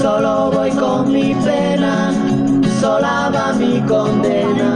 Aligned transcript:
Solo 0.00 0.50
voy 0.52 0.70
con 0.70 1.12
mi 1.12 1.34
pena, 1.34 2.12
sola 2.80 3.30
va 3.34 3.52
mi 3.52 3.80
condena. 3.82 4.74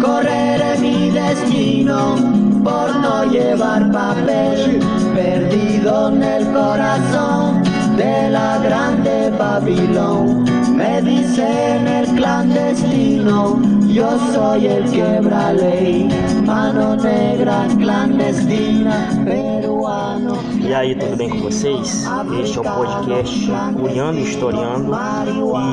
Correré 0.00 0.78
mi 0.78 1.10
destino 1.10 2.16
por 2.62 2.94
no 2.96 3.24
llevar 3.24 3.90
papel, 3.90 4.80
perdido 5.14 6.08
en 6.08 6.22
el 6.22 6.44
corazón 6.52 7.62
de 7.96 8.30
la 8.30 8.58
grande 8.58 9.30
Babilón. 9.36 10.44
Me 10.76 11.02
dicen 11.02 11.86
el 11.86 12.06
clandestino, 12.14 13.60
yo 13.98 14.16
soy 14.32 14.66
el 14.66 14.90
quebra 14.90 15.52
ley, 15.52 16.08
mano 16.44 16.94
negra 16.94 17.66
clandestina, 17.76 19.08
peruano. 19.24 20.38
E 20.60 20.72
aí, 20.72 20.94
tudo 20.94 21.16
bem 21.16 21.28
com 21.28 21.40
vocês? 21.40 22.06
Este 22.40 22.58
é 22.58 22.60
o 22.60 22.64
podcast 22.64 23.50
Curiando 23.76 24.20
e 24.20 24.22
Historiando 24.22 24.92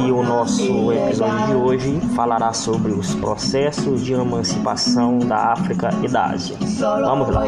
e 0.08 0.12
o 0.12 0.24
nosso 0.24 0.92
episódio 0.92 1.48
de 1.48 1.54
hoje 1.54 2.00
falará 2.16 2.52
sobre 2.52 2.94
os 2.94 3.14
processos 3.16 4.04
de 4.04 4.14
emancipação 4.14 5.20
da 5.20 5.52
África 5.52 5.90
e 6.04 6.08
da 6.08 6.26
Ásia. 6.32 6.58
Vamos 6.80 7.30
lá. 7.30 7.44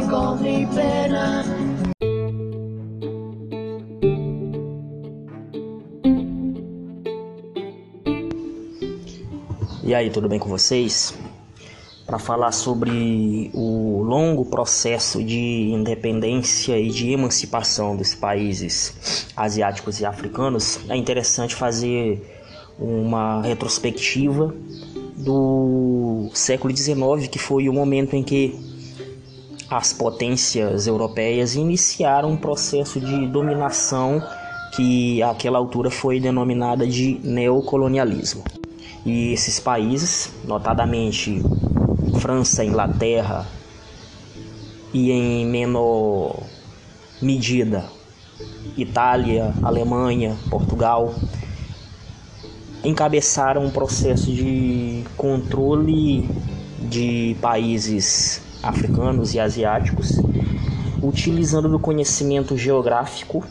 Aí, 9.98 10.10
tudo 10.12 10.30
bem 10.30 10.38
com 10.38 10.48
vocês? 10.48 11.14
Para 12.06 12.20
falar 12.20 12.52
sobre 12.52 13.50
o 13.54 14.02
longo 14.04 14.46
processo 14.46 15.24
de 15.24 15.72
independência 15.74 16.80
e 16.80 16.90
de 16.90 17.12
emancipação 17.12 17.96
dos 17.96 18.14
países 18.14 19.28
asiáticos 19.36 20.00
e 20.00 20.06
africanos, 20.06 20.80
é 20.88 20.96
interessante 20.96 21.56
fazer 21.56 22.22
uma 22.80 23.42
retrospectiva 23.42 24.54
do 25.18 26.30
século 26.34 26.76
XIX, 26.76 27.28
que 27.30 27.40
foi 27.40 27.68
o 27.68 27.74
momento 27.74 28.16
em 28.16 28.22
que 28.22 28.56
as 29.70 29.92
potências 29.94 30.86
europeias 30.86 31.56
iniciaram 31.56 32.32
um 32.32 32.38
processo 32.38 33.00
de 33.00 33.26
dominação 33.28 34.22
que 34.76 35.24
àquela 35.24 35.58
altura 35.58 35.90
foi 35.90 36.20
denominada 36.20 36.86
de 36.86 37.20
neocolonialismo. 37.24 38.44
E 39.08 39.32
esses 39.32 39.58
países, 39.58 40.30
notadamente 40.44 41.42
França, 42.20 42.66
Inglaterra 42.66 43.48
e 44.94 45.12
em 45.12 45.46
menor 45.46 46.44
medida 47.22 47.86
Itália, 48.76 49.54
Alemanha, 49.64 50.36
Portugal, 50.50 51.16
encabeçaram 52.84 53.66
um 53.66 53.72
processo 53.72 54.30
de 54.30 55.06
controle 55.16 56.30
de 56.90 57.38
países 57.42 58.42
africanos 58.62 59.34
e 59.34 59.40
asiáticos, 59.40 60.18
utilizando 61.02 61.70
do 61.70 61.80
conhecimento 61.80 62.58
geográfico 62.58 63.42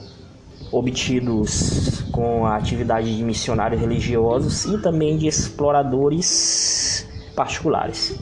obtidos 0.73 2.03
com 2.11 2.47
a 2.47 2.57
atividade 2.57 3.15
de 3.17 3.23
missionários 3.23 3.81
religiosos 3.81 4.65
e 4.65 4.79
também 4.79 5.17
de 5.17 5.27
exploradores 5.27 7.07
particulares. 7.35 8.19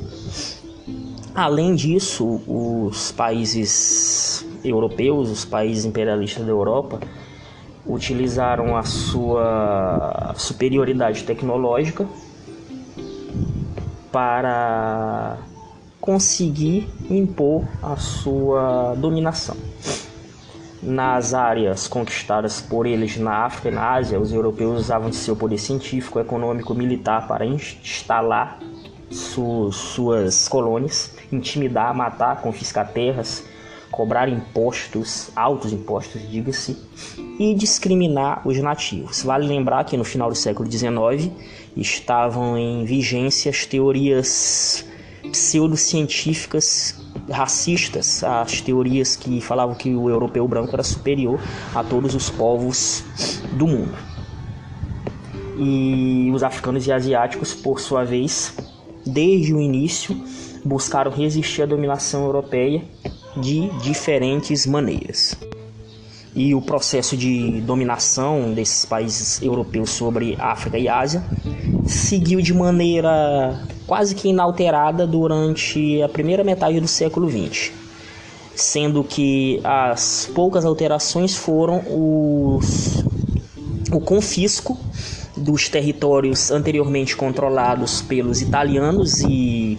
Além 1.34 1.74
disso, 1.74 2.40
os 2.46 3.10
países 3.12 4.46
europeus, 4.64 5.30
os 5.30 5.44
países 5.44 5.84
imperialistas 5.84 6.44
da 6.44 6.50
Europa, 6.50 7.00
utilizaram 7.86 8.76
a 8.76 8.82
sua 8.82 10.32
superioridade 10.36 11.24
tecnológica 11.24 12.06
para 14.10 15.38
conseguir 16.00 16.88
impor 17.10 17.64
a 17.82 17.96
sua 17.96 18.94
dominação. 18.96 19.56
Nas 20.84 21.32
áreas 21.32 21.88
conquistadas 21.88 22.60
por 22.60 22.84
eles 22.84 23.16
na 23.16 23.46
África 23.46 23.70
e 23.70 23.72
na 23.72 23.94
Ásia, 23.94 24.20
os 24.20 24.32
europeus 24.32 24.80
usavam 24.80 25.08
de 25.08 25.16
seu 25.16 25.34
poder 25.34 25.56
científico, 25.56 26.20
econômico, 26.20 26.74
militar 26.74 27.26
para 27.26 27.46
instalar 27.46 28.58
su 29.10 29.72
suas 29.72 30.46
colônias, 30.46 31.16
intimidar, 31.32 31.94
matar, 31.94 32.42
confiscar 32.42 32.92
terras, 32.92 33.42
cobrar 33.90 34.28
impostos, 34.28 35.30
altos 35.34 35.72
impostos, 35.72 36.20
diga-se, 36.28 36.76
e 37.38 37.54
discriminar 37.54 38.46
os 38.46 38.58
nativos. 38.58 39.22
Vale 39.22 39.46
lembrar 39.46 39.84
que 39.84 39.96
no 39.96 40.04
final 40.04 40.28
do 40.28 40.36
século 40.36 40.70
XIX 40.70 41.32
estavam 41.74 42.58
em 42.58 42.84
vigência 42.84 43.50
as 43.50 43.64
teorias 43.64 44.84
pseudocientíficas 45.32 47.03
racistas, 47.30 48.22
as 48.22 48.60
teorias 48.60 49.16
que 49.16 49.40
falavam 49.40 49.74
que 49.74 49.94
o 49.94 50.08
europeu 50.08 50.46
branco 50.46 50.74
era 50.74 50.82
superior 50.82 51.40
a 51.74 51.82
todos 51.82 52.14
os 52.14 52.30
povos 52.30 53.04
do 53.52 53.66
mundo. 53.66 53.94
E 55.56 56.30
os 56.34 56.42
africanos 56.42 56.86
e 56.86 56.92
asiáticos, 56.92 57.54
por 57.54 57.80
sua 57.80 58.04
vez, 58.04 58.54
desde 59.06 59.54
o 59.54 59.60
início, 59.60 60.16
buscaram 60.64 61.10
resistir 61.10 61.62
à 61.62 61.66
dominação 61.66 62.24
europeia 62.24 62.82
de 63.36 63.68
diferentes 63.80 64.66
maneiras. 64.66 65.36
E 66.34 66.52
o 66.54 66.60
processo 66.60 67.16
de 67.16 67.60
dominação 67.60 68.52
desses 68.52 68.84
países 68.84 69.40
europeus 69.40 69.90
sobre 69.90 70.36
África 70.40 70.76
e 70.76 70.88
Ásia 70.88 71.22
seguiu 71.86 72.40
de 72.40 72.52
maneira 72.52 73.62
quase 73.86 74.14
que 74.14 74.28
inalterada 74.28 75.06
durante 75.06 76.02
a 76.02 76.08
primeira 76.08 76.42
metade 76.42 76.80
do 76.80 76.88
século 76.88 77.30
XX, 77.30 77.72
sendo 78.54 79.04
que 79.04 79.60
as 79.62 80.30
poucas 80.34 80.64
alterações 80.64 81.36
foram 81.36 81.82
os, 81.88 83.04
o 83.92 84.00
confisco 84.00 84.78
dos 85.36 85.68
territórios 85.68 86.50
anteriormente 86.50 87.16
controlados 87.16 88.00
pelos 88.02 88.40
italianos 88.40 89.20
e 89.20 89.78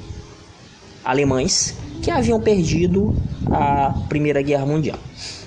alemães 1.03 1.75
que 2.01 2.11
haviam 2.11 2.39
perdido 2.39 3.15
a 3.49 3.93
Primeira 4.09 4.41
Guerra 4.41 4.65
Mundial. 4.65 4.99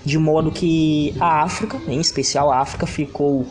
De 0.04 0.18
modo 0.18 0.50
que 0.50 1.14
a 1.20 1.42
África, 1.42 1.78
em 1.86 2.00
especial 2.00 2.50
a 2.50 2.60
África, 2.60 2.86
ficou 2.86 3.46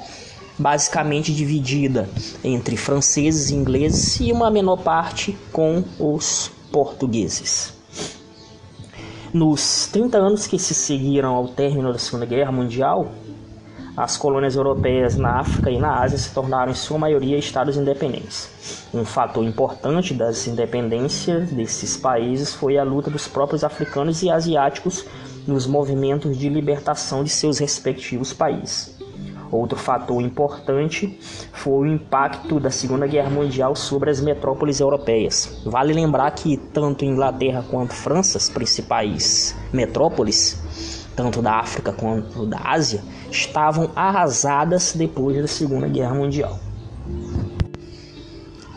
basicamente 0.58 1.34
dividida 1.34 2.10
entre 2.44 2.76
franceses 2.76 3.50
e 3.50 3.56
ingleses 3.56 4.20
e 4.20 4.32
uma 4.32 4.50
menor 4.50 4.78
parte 4.78 5.38
com 5.52 5.84
os 6.00 6.52
portugueses. 6.72 7.74
Nos 9.34 9.88
30 9.92 10.18
anos 10.18 10.48
que 10.48 10.58
se 10.58 10.74
seguiram 10.74 11.36
ao 11.36 11.48
término 11.48 11.92
da 11.92 12.00
Segunda 12.00 12.26
Guerra 12.26 12.52
Mundial, 12.52 13.12
as 13.96 14.16
colônias 14.16 14.56
europeias 14.56 15.16
na 15.16 15.40
África 15.40 15.72
e 15.72 15.80
na 15.80 16.02
Ásia 16.02 16.20
se 16.20 16.32
tornaram, 16.32 16.72
em 16.72 16.76
sua 16.76 17.00
maioria, 17.00 17.36
estados 17.36 17.78
independentes. 17.78 18.88
Um 18.94 19.04
fator 19.04 19.44
importante 19.44 20.14
das 20.14 20.46
independências 20.48 21.50
desses 21.50 21.98
países 21.98 22.54
foi 22.54 22.78
a 22.78 22.84
luta 22.84 23.10
dos 23.10 23.28
próprios 23.28 23.64
africanos 23.64 24.22
e 24.22 24.30
asiáticos 24.30 25.04
nos 25.48 25.66
movimentos 25.66 26.38
de 26.38 26.48
libertação 26.48 27.24
de 27.24 27.32
seus 27.32 27.58
respectivos 27.58 28.34
países. 28.34 28.97
Outro 29.52 29.78
fator 29.78 30.22
importante 30.22 31.18
foi 31.54 31.88
o 31.90 31.94
impacto 31.94 32.60
da 32.60 32.70
Segunda 32.70 33.08
Guerra 33.08 33.30
Mundial 33.30 33.76
sobre 33.76 34.10
as 34.10 34.20
metrópoles 34.20 34.80
europeias. 34.80 35.62
Vale 35.66 35.94
lembrar 35.94 36.32
que 36.32 36.58
tanto 36.58 37.06
Inglaterra 37.06 37.64
quanto 37.70 37.94
França, 37.94 38.38
as 38.38 38.50
principais 38.50 39.56
metrópoles, 39.72 41.08
tanto 41.16 41.42
da 41.42 41.56
África 41.56 41.94
quanto 41.94 42.46
da 42.46 42.60
Ásia, 42.64 43.02
estavam 43.32 43.90
arrasadas 43.96 44.94
depois 44.94 45.42
da 45.42 45.48
Segunda 45.48 45.88
Guerra 45.88 46.14
Mundial. 46.14 46.60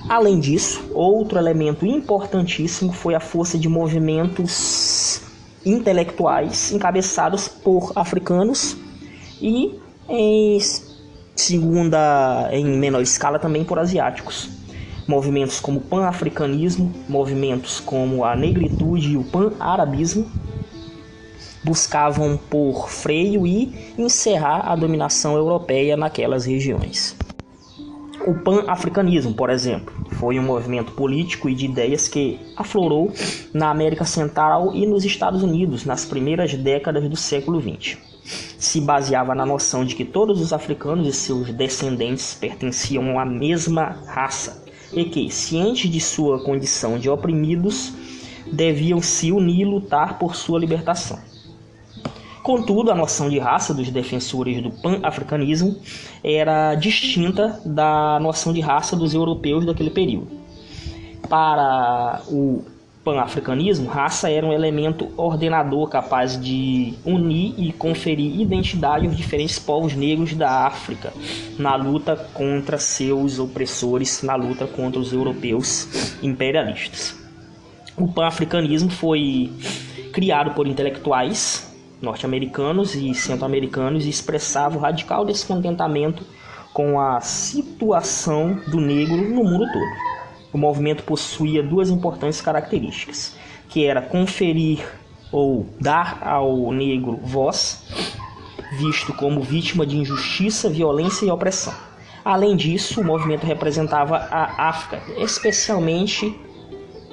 Além 0.08 0.40
disso, 0.40 0.90
outro 0.92 1.38
elemento 1.38 1.86
importantíssimo 1.86 2.92
foi 2.92 3.14
a 3.14 3.20
força 3.20 3.58
de 3.58 3.68
movimentos 3.68 5.20
intelectuais 5.64 6.72
encabeçados 6.72 7.46
por 7.46 7.92
africanos 7.94 8.76
e 9.40 9.78
em 10.10 10.58
segunda 11.36 12.48
em 12.52 12.64
menor 12.64 13.00
escala 13.00 13.38
também 13.38 13.64
por 13.64 13.78
asiáticos. 13.78 14.50
Movimentos 15.06 15.58
como 15.58 15.78
o 15.78 15.82
pan-africanismo, 15.82 16.92
movimentos 17.08 17.80
como 17.80 18.24
a 18.24 18.36
negritude 18.36 19.12
e 19.12 19.16
o 19.16 19.24
pan-arabismo 19.24 20.30
buscavam 21.62 22.38
por 22.48 22.88
freio 22.88 23.46
e 23.46 23.92
encerrar 23.98 24.70
a 24.70 24.76
dominação 24.76 25.36
europeia 25.36 25.96
naquelas 25.96 26.46
regiões. 26.46 27.16
O 28.26 28.34
pan-africanismo, 28.34 29.32
por 29.32 29.48
exemplo, 29.48 29.92
foi 30.12 30.38
um 30.38 30.42
movimento 30.42 30.92
político 30.92 31.48
e 31.48 31.54
de 31.54 31.64
ideias 31.64 32.06
que 32.06 32.38
aflorou 32.56 33.10
na 33.52 33.70
América 33.70 34.04
Central 34.04 34.74
e 34.74 34.86
nos 34.86 35.04
Estados 35.04 35.42
Unidos 35.42 35.86
nas 35.86 36.04
primeiras 36.04 36.52
décadas 36.54 37.08
do 37.08 37.16
século 37.16 37.60
XX. 37.60 37.98
Se 38.60 38.78
baseava 38.78 39.34
na 39.34 39.46
noção 39.46 39.86
de 39.86 39.94
que 39.94 40.04
todos 40.04 40.38
os 40.38 40.52
africanos 40.52 41.08
e 41.08 41.14
seus 41.14 41.50
descendentes 41.50 42.34
pertenciam 42.34 43.18
à 43.18 43.24
mesma 43.24 43.96
raça 44.06 44.62
e 44.92 45.06
que, 45.06 45.30
cientes 45.30 45.90
de 45.90 45.98
sua 45.98 46.44
condição 46.44 46.98
de 46.98 47.08
oprimidos, 47.08 47.90
deviam 48.52 49.00
se 49.00 49.32
unir 49.32 49.62
e 49.62 49.64
lutar 49.64 50.18
por 50.18 50.36
sua 50.36 50.58
libertação. 50.58 51.18
Contudo, 52.42 52.90
a 52.90 52.94
noção 52.94 53.30
de 53.30 53.38
raça 53.38 53.72
dos 53.72 53.88
defensores 53.90 54.62
do 54.62 54.70
pan-africanismo 54.70 55.76
era 56.22 56.74
distinta 56.74 57.62
da 57.64 58.20
noção 58.20 58.52
de 58.52 58.60
raça 58.60 58.94
dos 58.94 59.14
europeus 59.14 59.64
daquele 59.64 59.90
período. 59.90 60.28
Para 61.30 62.20
o 62.28 62.62
pan-africanismo, 63.04 63.88
raça 63.88 64.30
era 64.30 64.46
um 64.46 64.52
elemento 64.52 65.08
ordenador 65.16 65.88
capaz 65.88 66.38
de 66.40 66.94
unir 67.04 67.54
e 67.56 67.72
conferir 67.72 68.40
identidade 68.40 69.06
aos 69.06 69.16
diferentes 69.16 69.58
povos 69.58 69.94
negros 69.94 70.34
da 70.34 70.66
África 70.66 71.12
na 71.58 71.74
luta 71.76 72.14
contra 72.34 72.78
seus 72.78 73.38
opressores, 73.38 74.22
na 74.22 74.34
luta 74.34 74.66
contra 74.66 75.00
os 75.00 75.12
europeus 75.12 76.18
imperialistas. 76.22 77.16
O 77.96 78.06
pan-africanismo 78.06 78.90
foi 78.90 79.50
criado 80.12 80.54
por 80.54 80.66
intelectuais 80.66 81.70
norte-americanos 82.00 82.94
e 82.94 83.14
centro-americanos 83.14 84.06
expressavam 84.06 84.78
o 84.78 84.80
radical 84.80 85.24
descontentamento 85.24 86.24
com 86.72 87.00
a 87.00 87.20
situação 87.20 88.60
do 88.68 88.80
negro 88.80 89.16
no 89.16 89.44
mundo 89.44 89.66
todo. 89.72 90.19
O 90.52 90.58
movimento 90.58 91.04
possuía 91.04 91.62
duas 91.62 91.90
importantes 91.90 92.40
características, 92.40 93.36
que 93.68 93.86
era 93.86 94.02
conferir 94.02 94.84
ou 95.30 95.66
dar 95.80 96.18
ao 96.22 96.72
negro 96.72 97.20
voz, 97.22 97.84
visto 98.78 99.12
como 99.14 99.40
vítima 99.42 99.86
de 99.86 99.96
injustiça, 99.96 100.68
violência 100.68 101.26
e 101.26 101.30
opressão. 101.30 101.74
Além 102.24 102.56
disso, 102.56 103.00
o 103.00 103.04
movimento 103.04 103.46
representava 103.46 104.16
a 104.16 104.68
África, 104.68 105.02
especialmente 105.18 106.38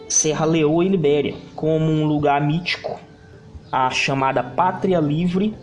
Serra 0.10 0.46
Leoa 0.46 0.84
e 0.84 0.90
Libéria, 0.90 1.36
como 1.56 1.86
um 1.86 2.06
lugar 2.06 2.42
mítico 2.42 3.00
a 3.72 3.90
chamada 3.90 4.42
pátria 4.44 5.00
livre, 5.00 5.54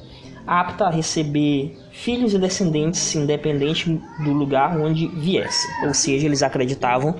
apta 0.46 0.86
a 0.86 0.90
receber 0.90 1.76
filhos 1.90 2.34
e 2.34 2.38
descendentes 2.38 3.14
independente 3.14 4.00
do 4.22 4.32
lugar 4.32 4.78
onde 4.78 5.08
viesse. 5.08 5.66
Ou 5.84 5.94
seja, 5.94 6.26
eles 6.26 6.42
acreditavam 6.42 7.14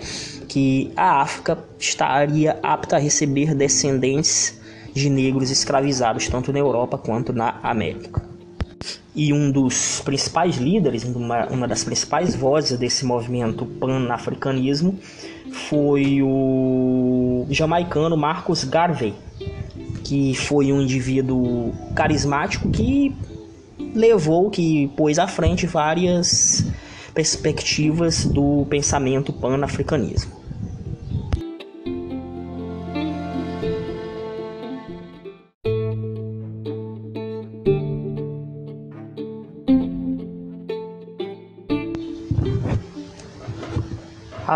que 0.49 0.93
a 0.97 1.23
África 1.23 1.59
estaria 1.79 2.59
apta 2.63 2.97
a 2.97 2.99
receber 2.99 3.55
descendentes 3.55 4.61
de 4.93 5.11
negros 5.11 5.51
escravizados 5.51 6.29
tanto 6.29 6.53
na 6.53 6.59
Europa 6.59 6.97
quanto 6.97 7.33
na 7.33 7.59
América. 7.63 8.23
E 9.15 9.33
um 9.33 9.51
dos 9.51 10.01
principais 10.01 10.57
líderes, 10.57 11.05
uma, 11.05 11.47
uma 11.47 11.69
das 11.69 11.85
principais 11.85 12.35
vozes 12.35 12.79
desse 12.79 13.05
movimento 13.05 13.65
pan-africanismo 13.65 14.99
foi 15.69 16.21
o 16.21 17.47
jamaicano 17.49 18.17
Marcus 18.17 18.65
Garvey, 18.65 19.15
que 20.05 20.35
foi 20.35 20.73
um 20.73 20.81
indivíduo 20.81 21.73
carismático 21.97 22.69
que 22.69 23.17
levou, 23.95 24.51
que 24.51 24.89
pôs 24.97 25.19
à 25.19 25.27
frente 25.27 25.67
várias 25.67 26.65
perspectivas 27.15 28.25
do 28.25 28.67
pensamento 28.69 29.33
pan-africanismo. 29.33 30.44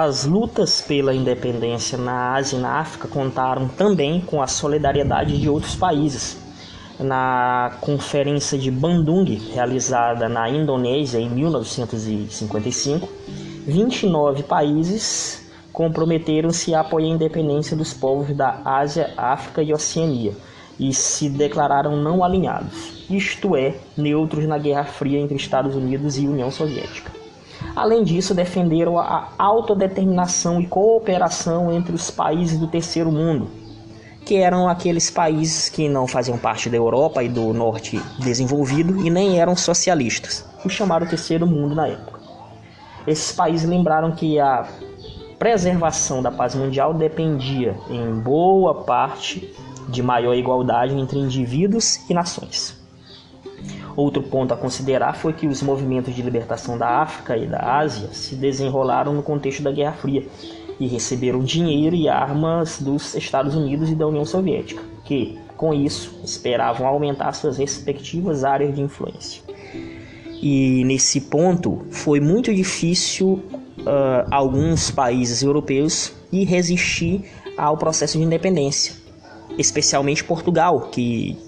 As 0.08 0.24
lutas 0.24 0.80
pela 0.80 1.12
independência 1.12 1.98
na 1.98 2.32
Ásia 2.32 2.56
e 2.56 2.60
na 2.62 2.80
África 2.80 3.06
contaram 3.06 3.68
também 3.68 4.22
com 4.22 4.40
a 4.40 4.46
solidariedade 4.46 5.38
de 5.38 5.50
outros 5.50 5.76
países. 5.76 6.38
Na 6.98 7.76
Conferência 7.82 8.56
de 8.56 8.70
Bandung, 8.70 9.26
realizada 9.52 10.26
na 10.26 10.48
Indonésia 10.48 11.18
em 11.18 11.28
1955, 11.28 13.06
29 13.66 14.44
países 14.44 15.46
comprometeram-se 15.74 16.74
a 16.74 16.80
apoiar 16.80 17.08
a 17.08 17.14
independência 17.14 17.76
dos 17.76 17.92
povos 17.92 18.34
da 18.34 18.62
Ásia, 18.64 19.12
África 19.14 19.62
e 19.62 19.74
Oceania 19.74 20.32
e 20.80 20.94
se 20.94 21.28
declararam 21.28 21.96
não 21.98 22.24
alinhados, 22.24 23.04
isto 23.10 23.54
é, 23.54 23.74
neutros 23.94 24.46
na 24.46 24.56
Guerra 24.56 24.84
Fria 24.84 25.20
entre 25.20 25.36
Estados 25.36 25.76
Unidos 25.76 26.16
e 26.16 26.26
União 26.26 26.50
Soviética. 26.50 27.17
Além 27.78 28.02
disso, 28.02 28.34
defenderam 28.34 28.98
a 28.98 29.28
autodeterminação 29.38 30.60
e 30.60 30.66
cooperação 30.66 31.72
entre 31.72 31.94
os 31.94 32.10
países 32.10 32.58
do 32.58 32.66
terceiro 32.66 33.12
mundo, 33.12 33.48
que 34.26 34.34
eram 34.34 34.68
aqueles 34.68 35.12
países 35.12 35.68
que 35.68 35.88
não 35.88 36.04
faziam 36.08 36.36
parte 36.36 36.68
da 36.68 36.76
Europa 36.76 37.22
e 37.22 37.28
do 37.28 37.54
norte 37.54 38.02
desenvolvido 38.18 39.06
e 39.06 39.08
nem 39.10 39.38
eram 39.40 39.54
socialistas, 39.54 40.44
o 40.64 40.68
chamado 40.68 41.08
terceiro 41.08 41.46
mundo 41.46 41.76
na 41.76 41.86
época. 41.86 42.18
Esses 43.06 43.30
países 43.30 43.68
lembraram 43.68 44.10
que 44.10 44.40
a 44.40 44.66
preservação 45.38 46.20
da 46.20 46.32
paz 46.32 46.56
mundial 46.56 46.92
dependia, 46.92 47.76
em 47.88 48.12
boa 48.18 48.82
parte, 48.82 49.54
de 49.88 50.02
maior 50.02 50.34
igualdade 50.34 50.94
entre 50.94 51.16
indivíduos 51.16 52.00
e 52.10 52.12
nações. 52.12 52.77
Outro 53.98 54.22
ponto 54.22 54.54
a 54.54 54.56
considerar 54.56 55.16
foi 55.16 55.32
que 55.32 55.48
os 55.48 55.60
movimentos 55.60 56.14
de 56.14 56.22
libertação 56.22 56.78
da 56.78 57.02
África 57.02 57.36
e 57.36 57.48
da 57.48 57.58
Ásia 57.58 58.10
se 58.12 58.36
desenrolaram 58.36 59.12
no 59.12 59.24
contexto 59.24 59.60
da 59.60 59.72
Guerra 59.72 59.94
Fria 59.94 60.24
e 60.78 60.86
receberam 60.86 61.40
dinheiro 61.40 61.96
e 61.96 62.08
armas 62.08 62.80
dos 62.80 63.16
Estados 63.16 63.56
Unidos 63.56 63.90
e 63.90 63.96
da 63.96 64.06
União 64.06 64.24
Soviética, 64.24 64.80
que, 65.04 65.36
com 65.56 65.74
isso, 65.74 66.20
esperavam 66.22 66.86
aumentar 66.86 67.32
suas 67.32 67.58
respectivas 67.58 68.44
áreas 68.44 68.72
de 68.72 68.82
influência. 68.82 69.42
E 70.40 70.84
nesse 70.84 71.22
ponto 71.22 71.84
foi 71.90 72.20
muito 72.20 72.54
difícil 72.54 73.42
uh, 73.80 74.28
alguns 74.30 74.92
países 74.92 75.42
europeus 75.42 76.12
ir 76.30 76.44
resistir 76.44 77.24
ao 77.56 77.76
processo 77.76 78.16
de 78.16 78.22
independência, 78.22 78.94
especialmente 79.58 80.22
Portugal, 80.22 80.82
que 80.82 81.47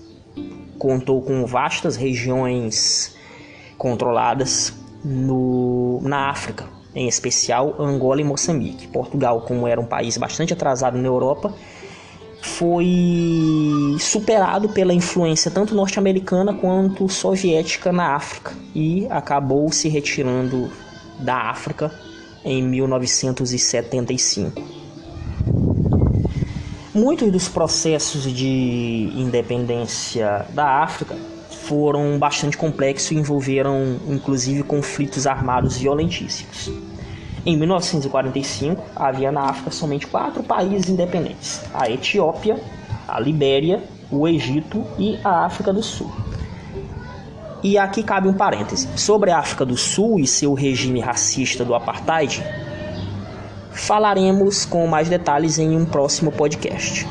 contou 0.81 1.21
com 1.21 1.45
vastas 1.45 1.95
regiões 1.95 3.15
controladas 3.77 4.73
no, 5.05 6.01
na 6.03 6.31
África, 6.31 6.65
em 6.95 7.07
especial 7.07 7.77
Angola 7.79 8.23
e 8.23 8.25
Moçambique. 8.25 8.89
Portugal, 8.89 9.43
como 9.43 9.69
era 9.69 9.79
um 9.79 9.85
país 9.85 10.17
bastante 10.17 10.55
atrasado 10.55 10.97
na 10.97 11.07
Europa, 11.07 11.53
foi 12.41 13.95
superado 14.01 14.71
pela 14.71 14.95
influência 14.95 15.51
tanto 15.51 15.75
norte-americana 15.75 16.55
quanto 16.55 17.07
soviética 17.11 17.93
na 17.93 18.15
África 18.15 18.55
e 18.75 19.07
acabou 19.11 19.71
se 19.71 19.87
retirando 19.87 20.73
da 21.19 21.51
África 21.51 21.93
em 22.43 22.63
1975. 22.63 24.80
Muitos 26.93 27.31
dos 27.31 27.49
processos 27.49 28.25
de 28.25 29.13
independência 29.15 30.45
da 30.53 30.83
África 30.83 31.17
foram 31.49 32.19
bastante 32.19 32.57
complexos 32.57 33.13
e 33.13 33.15
envolveram 33.15 33.97
inclusive 34.09 34.65
conflitos 34.65 35.25
armados 35.25 35.77
violentíssimos. 35.77 36.69
Em 37.47 37.57
1945, 37.57 38.83
havia 38.97 39.31
na 39.31 39.43
África 39.43 39.71
somente 39.71 40.05
quatro 40.09 40.43
países 40.43 40.91
independentes: 40.91 41.61
a 41.73 41.89
Etiópia, 41.89 42.59
a 43.07 43.21
Libéria, 43.21 43.85
o 44.11 44.27
Egito 44.27 44.85
e 44.99 45.17
a 45.23 45.45
África 45.45 45.73
do 45.73 45.85
Sul. 45.85 46.11
E 47.63 47.79
aqui 47.79 48.03
cabe 48.03 48.27
um 48.27 48.35
parêntese. 48.35 48.89
Sobre 48.97 49.31
a 49.31 49.39
África 49.39 49.65
do 49.65 49.77
Sul 49.77 50.19
e 50.19 50.27
seu 50.27 50.55
regime 50.55 50.99
racista 50.99 51.65
do 51.65 51.73
apartheid, 51.73 52.43
falaremos 53.81 54.67
com 54.67 54.87
mais 54.87 55.09
detalhes 55.09 55.59
em 55.59 55.75
um 55.75 55.87
próximo 55.87 56.31
podcast. 56.31 57.09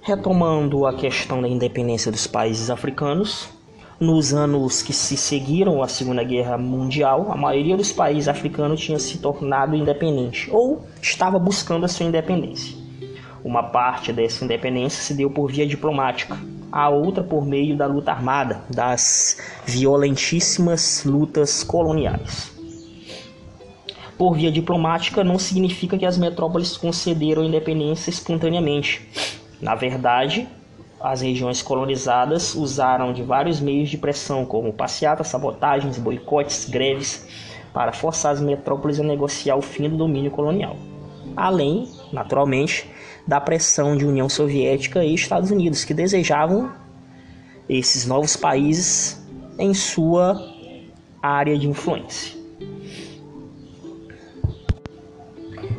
Retomando 0.00 0.86
a 0.86 0.94
questão 0.94 1.42
da 1.42 1.48
independência 1.48 2.12
dos 2.12 2.26
países 2.26 2.70
africanos, 2.70 3.50
nos 3.98 4.32
anos 4.32 4.82
que 4.82 4.92
se 4.92 5.16
seguiram 5.16 5.82
à 5.82 5.88
Segunda 5.88 6.22
Guerra 6.22 6.56
Mundial, 6.56 7.30
a 7.30 7.36
maioria 7.36 7.76
dos 7.76 7.92
países 7.92 8.28
africanos 8.28 8.80
tinha 8.80 8.98
se 8.98 9.18
tornado 9.18 9.74
independente 9.74 10.48
ou 10.50 10.86
estava 11.02 11.38
buscando 11.38 11.84
a 11.84 11.88
sua 11.88 12.06
independência. 12.06 12.78
Uma 13.44 13.64
parte 13.64 14.12
dessa 14.12 14.44
independência 14.44 15.02
se 15.02 15.12
deu 15.12 15.28
por 15.28 15.50
via 15.50 15.66
diplomática, 15.66 16.38
a 16.70 16.88
outra 16.88 17.22
por 17.22 17.44
meio 17.44 17.76
da 17.76 17.86
luta 17.86 18.12
armada, 18.12 18.62
das 18.72 19.38
violentíssimas 19.66 21.04
lutas 21.04 21.64
coloniais. 21.64 22.59
Por 24.20 24.34
via 24.34 24.52
diplomática 24.52 25.24
não 25.24 25.38
significa 25.38 25.96
que 25.96 26.04
as 26.04 26.18
metrópoles 26.18 26.76
concederam 26.76 27.42
independência 27.42 28.10
espontaneamente. 28.10 29.08
Na 29.62 29.74
verdade, 29.74 30.46
as 31.00 31.22
regiões 31.22 31.62
colonizadas 31.62 32.54
usaram 32.54 33.14
de 33.14 33.22
vários 33.22 33.60
meios 33.60 33.88
de 33.88 33.96
pressão, 33.96 34.44
como 34.44 34.74
passeatas, 34.74 35.28
sabotagens, 35.28 35.96
boicotes, 35.96 36.68
greves, 36.68 37.26
para 37.72 37.94
forçar 37.94 38.32
as 38.32 38.42
metrópoles 38.42 39.00
a 39.00 39.02
negociar 39.02 39.56
o 39.56 39.62
fim 39.62 39.88
do 39.88 39.96
domínio 39.96 40.30
colonial. 40.30 40.76
Além, 41.34 41.88
naturalmente, 42.12 42.90
da 43.26 43.40
pressão 43.40 43.96
de 43.96 44.04
União 44.04 44.28
Soviética 44.28 45.02
e 45.02 45.14
Estados 45.14 45.50
Unidos, 45.50 45.82
que 45.82 45.94
desejavam 45.94 46.70
esses 47.66 48.04
novos 48.04 48.36
países 48.36 49.26
em 49.58 49.72
sua 49.72 50.38
área 51.22 51.56
de 51.56 51.66
influência. 51.66 52.39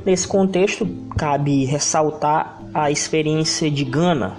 Nesse 0.06 0.28
contexto, 0.28 0.88
cabe 1.18 1.66
ressaltar 1.66 2.62
a 2.74 2.90
experiência 2.90 3.70
de 3.70 3.84
Gana 3.84 4.36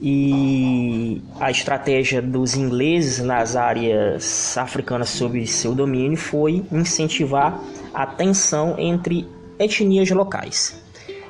e 0.00 1.20
a 1.40 1.50
estratégia 1.50 2.22
dos 2.22 2.54
ingleses 2.54 3.18
nas 3.18 3.56
áreas 3.56 4.56
africanas 4.56 5.10
sob 5.10 5.44
seu 5.46 5.74
domínio 5.74 6.16
foi 6.16 6.64
incentivar 6.70 7.60
a 7.92 8.06
tensão 8.06 8.76
entre 8.78 9.26
etnias 9.58 10.08
locais 10.10 10.88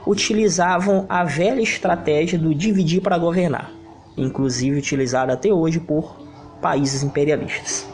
utilizavam 0.08 1.04
a 1.06 1.22
velha 1.22 1.60
estratégia 1.60 2.38
do 2.38 2.54
dividir 2.54 3.02
para 3.02 3.18
governar, 3.18 3.70
inclusive 4.16 4.78
utilizada 4.78 5.34
até 5.34 5.52
hoje 5.52 5.78
por 5.78 6.16
países 6.62 7.02
imperialistas. 7.02 7.86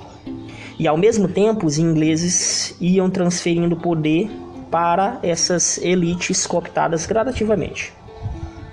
E 0.78 0.86
ao 0.86 0.96
mesmo 0.96 1.26
tempo, 1.26 1.66
os 1.66 1.76
ingleses 1.76 2.76
iam 2.80 3.10
transferindo 3.10 3.76
poder 3.76 4.30
para 4.74 5.20
essas 5.22 5.78
elites 5.78 6.48
cooptadas 6.48 7.06
gradativamente. 7.06 7.92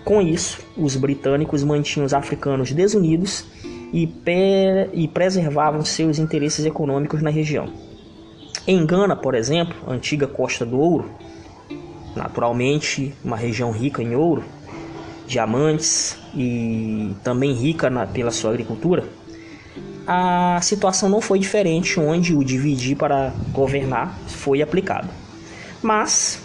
Com 0.04 0.20
isso, 0.20 0.60
os 0.76 0.96
britânicos 0.96 1.64
mantinham 1.64 2.08
os 2.08 2.12
africanos 2.12 2.72
desunidos 2.72 3.46
e, 3.94 4.12
e 4.94 5.08
preservavam 5.08 5.86
seus 5.86 6.18
interesses 6.18 6.66
econômicos 6.66 7.22
na 7.22 7.30
região. 7.30 7.72
Em 8.66 8.84
Gana, 8.84 9.16
por 9.16 9.36
exemplo, 9.36 9.76
antiga 9.88 10.26
Costa 10.26 10.66
do 10.66 10.80
Ouro, 10.80 11.12
naturalmente 12.16 13.14
uma 13.24 13.38
região 13.38 13.70
rica 13.70 14.02
em 14.02 14.16
ouro, 14.16 14.44
diamantes 15.28 16.18
e 16.34 17.14
também 17.24 17.54
rica 17.54 17.92
na, 17.92 18.08
pela 18.08 18.32
sua 18.32 18.50
agricultura, 18.50 19.04
a 20.08 20.60
situação 20.64 21.08
não 21.08 21.22
foi 21.22 21.38
diferente 21.38 22.00
onde 22.00 22.36
o 22.36 22.44
dividir 22.44 22.98
para 22.98 23.32
governar 23.54 24.18
foi 24.26 24.64
aplicado. 24.64 25.21
Mas, 25.82 26.40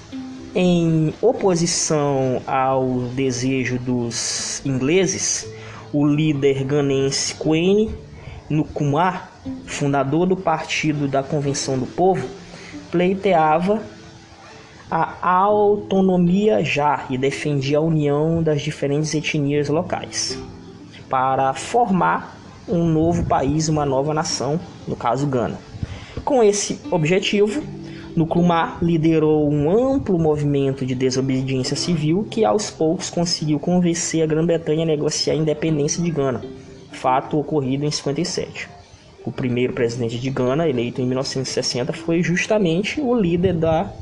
em 0.54 1.12
oposição 1.20 2.42
ao 2.46 3.00
desejo 3.14 3.78
dos 3.78 4.62
ingleses, 4.64 5.46
o 5.92 6.06
líder 6.06 6.64
ganense 6.64 7.34
Queen 7.34 7.94
Nkrumah, 8.50 9.28
fundador 9.66 10.26
do 10.26 10.36
Partido 10.36 11.06
da 11.06 11.22
Convenção 11.22 11.78
do 11.78 11.86
Povo, 11.86 12.26
pleiteava 12.90 13.82
a 14.90 15.28
autonomia 15.28 16.64
já 16.64 17.04
e 17.10 17.18
defendia 17.18 17.78
a 17.78 17.80
união 17.80 18.42
das 18.42 18.62
diferentes 18.62 19.12
etnias 19.14 19.68
locais 19.68 20.38
para 21.08 21.52
formar 21.54 22.36
um 22.68 22.84
novo 22.84 23.24
país, 23.24 23.68
uma 23.68 23.84
nova 23.84 24.14
nação, 24.14 24.60
no 24.86 24.96
caso 24.96 25.26
Gana. 25.26 25.58
Com 26.24 26.42
esse 26.42 26.80
objetivo, 26.90 27.62
Nkrumah 28.16 28.78
liderou 28.80 29.46
um 29.46 29.70
amplo 29.70 30.18
movimento 30.18 30.86
de 30.86 30.94
desobediência 30.94 31.76
civil 31.76 32.26
que 32.30 32.46
aos 32.46 32.70
poucos 32.70 33.10
conseguiu 33.10 33.60
convencer 33.60 34.22
a 34.22 34.26
Grã-Bretanha 34.26 34.84
a 34.84 34.86
negociar 34.86 35.34
a 35.34 35.36
independência 35.36 36.02
de 36.02 36.10
Gana, 36.10 36.42
fato 36.92 37.38
ocorrido 37.38 37.84
em 37.84 37.90
57. 37.90 38.70
O 39.22 39.30
primeiro 39.30 39.74
presidente 39.74 40.18
de 40.18 40.30
Gana, 40.30 40.66
eleito 40.66 41.02
em 41.02 41.06
1960, 41.06 41.92
foi 41.92 42.22
justamente 42.22 43.02
o 43.02 43.14
líder 43.14 43.52
da 43.52 43.92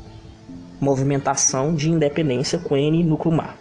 movimentação 0.79 1.75
de 1.75 1.89
independência 1.89 2.57
Quene 2.57 3.03
Nkrumah. 3.03 3.55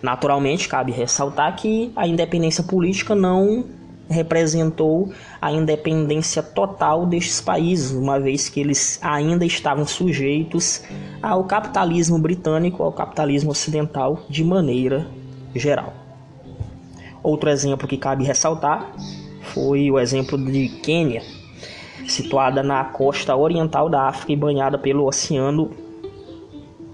Naturalmente, 0.00 0.68
cabe 0.68 0.92
ressaltar 0.92 1.56
que 1.56 1.90
a 1.96 2.06
independência 2.06 2.62
política 2.62 3.16
não 3.16 3.64
representou 4.08 5.12
a 5.40 5.52
independência 5.52 6.42
total 6.42 7.06
destes 7.06 7.40
países, 7.40 7.92
uma 7.92 8.18
vez 8.18 8.48
que 8.48 8.60
eles 8.60 8.98
ainda 9.02 9.44
estavam 9.44 9.86
sujeitos 9.86 10.82
ao 11.22 11.44
capitalismo 11.44 12.18
britânico, 12.18 12.82
ao 12.82 12.92
capitalismo 12.92 13.50
ocidental 13.50 14.20
de 14.28 14.42
maneira 14.42 15.06
geral. 15.54 15.92
Outro 17.22 17.50
exemplo 17.50 17.86
que 17.86 17.96
cabe 17.96 18.24
ressaltar 18.24 18.92
foi 19.42 19.90
o 19.90 19.98
exemplo 19.98 20.38
de 20.38 20.68
Quênia, 20.82 21.22
situada 22.06 22.62
na 22.62 22.84
costa 22.84 23.36
oriental 23.36 23.88
da 23.88 24.08
África 24.08 24.32
e 24.32 24.36
banhada 24.36 24.78
pelo 24.78 25.06
Oceano 25.06 25.70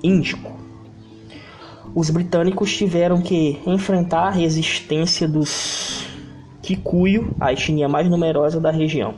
Índico. 0.02 0.52
Os 1.94 2.10
britânicos 2.10 2.76
tiveram 2.76 3.22
que 3.22 3.60
enfrentar 3.64 4.26
a 4.26 4.30
resistência 4.30 5.28
dos 5.28 6.03
Kikuyu, 6.64 7.34
a 7.38 7.52
etnia 7.52 7.86
mais 7.86 8.08
numerosa 8.08 8.58
da 8.58 8.70
região. 8.70 9.16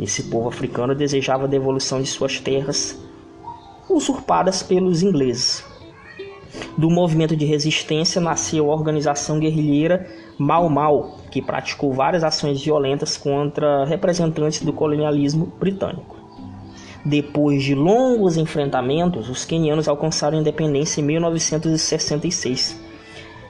Esse 0.00 0.24
povo 0.30 0.48
africano 0.48 0.94
desejava 0.94 1.44
a 1.44 1.46
devolução 1.46 2.00
de 2.00 2.08
suas 2.08 2.40
terras 2.40 2.98
usurpadas 3.86 4.62
pelos 4.62 5.02
ingleses. 5.02 5.62
Do 6.78 6.88
movimento 6.88 7.36
de 7.36 7.44
resistência 7.44 8.18
nasceu 8.18 8.70
a 8.70 8.74
organização 8.74 9.38
guerrilheira 9.38 10.08
Mau 10.38 10.70
Mau, 10.70 11.18
que 11.30 11.42
praticou 11.42 11.92
várias 11.92 12.24
ações 12.24 12.64
violentas 12.64 13.18
contra 13.18 13.84
representantes 13.84 14.62
do 14.62 14.72
colonialismo 14.72 15.52
britânico. 15.60 16.16
Depois 17.04 17.62
de 17.62 17.74
longos 17.74 18.38
enfrentamentos, 18.38 19.28
os 19.28 19.44
quenianos 19.44 19.86
alcançaram 19.86 20.38
a 20.38 20.40
independência 20.40 21.02
em 21.02 21.04
1966, 21.04 22.85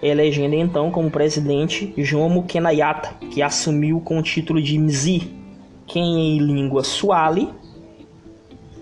elegendo 0.03 0.55
então 0.55 0.91
como 0.91 1.11
presidente 1.11 1.93
Jomo 1.97 2.45
Kenyatta, 2.45 3.15
que 3.31 3.43
assumiu 3.43 4.01
com 4.01 4.19
o 4.19 4.23
título 4.23 4.61
de 4.61 4.79
Mzi, 4.79 5.31
que 5.87 5.99
em 5.99 6.39
língua 6.39 6.83
suali 6.85 7.49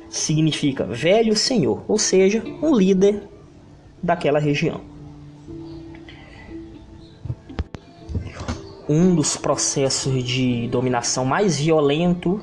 significa 0.09 0.85
velho 0.85 1.37
senhor, 1.37 1.85
ou 1.89 1.99
seja, 1.99 2.43
um 2.63 2.75
líder 2.75 3.29
daquela 4.03 4.39
região. 4.39 4.81
Um 8.89 9.15
dos 9.15 9.37
processos 9.37 10.23
de 10.23 10.69
dominação 10.69 11.25
mais 11.25 11.59
violento 11.59 12.41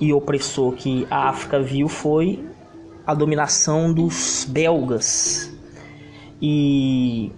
e 0.00 0.12
opressor 0.12 0.72
que 0.72 1.06
a 1.10 1.28
África 1.28 1.60
viu 1.60 1.88
foi 1.88 2.44
a 3.06 3.14
dominação 3.14 3.92
dos 3.92 4.46
belgas 4.48 5.52
e 6.40 7.32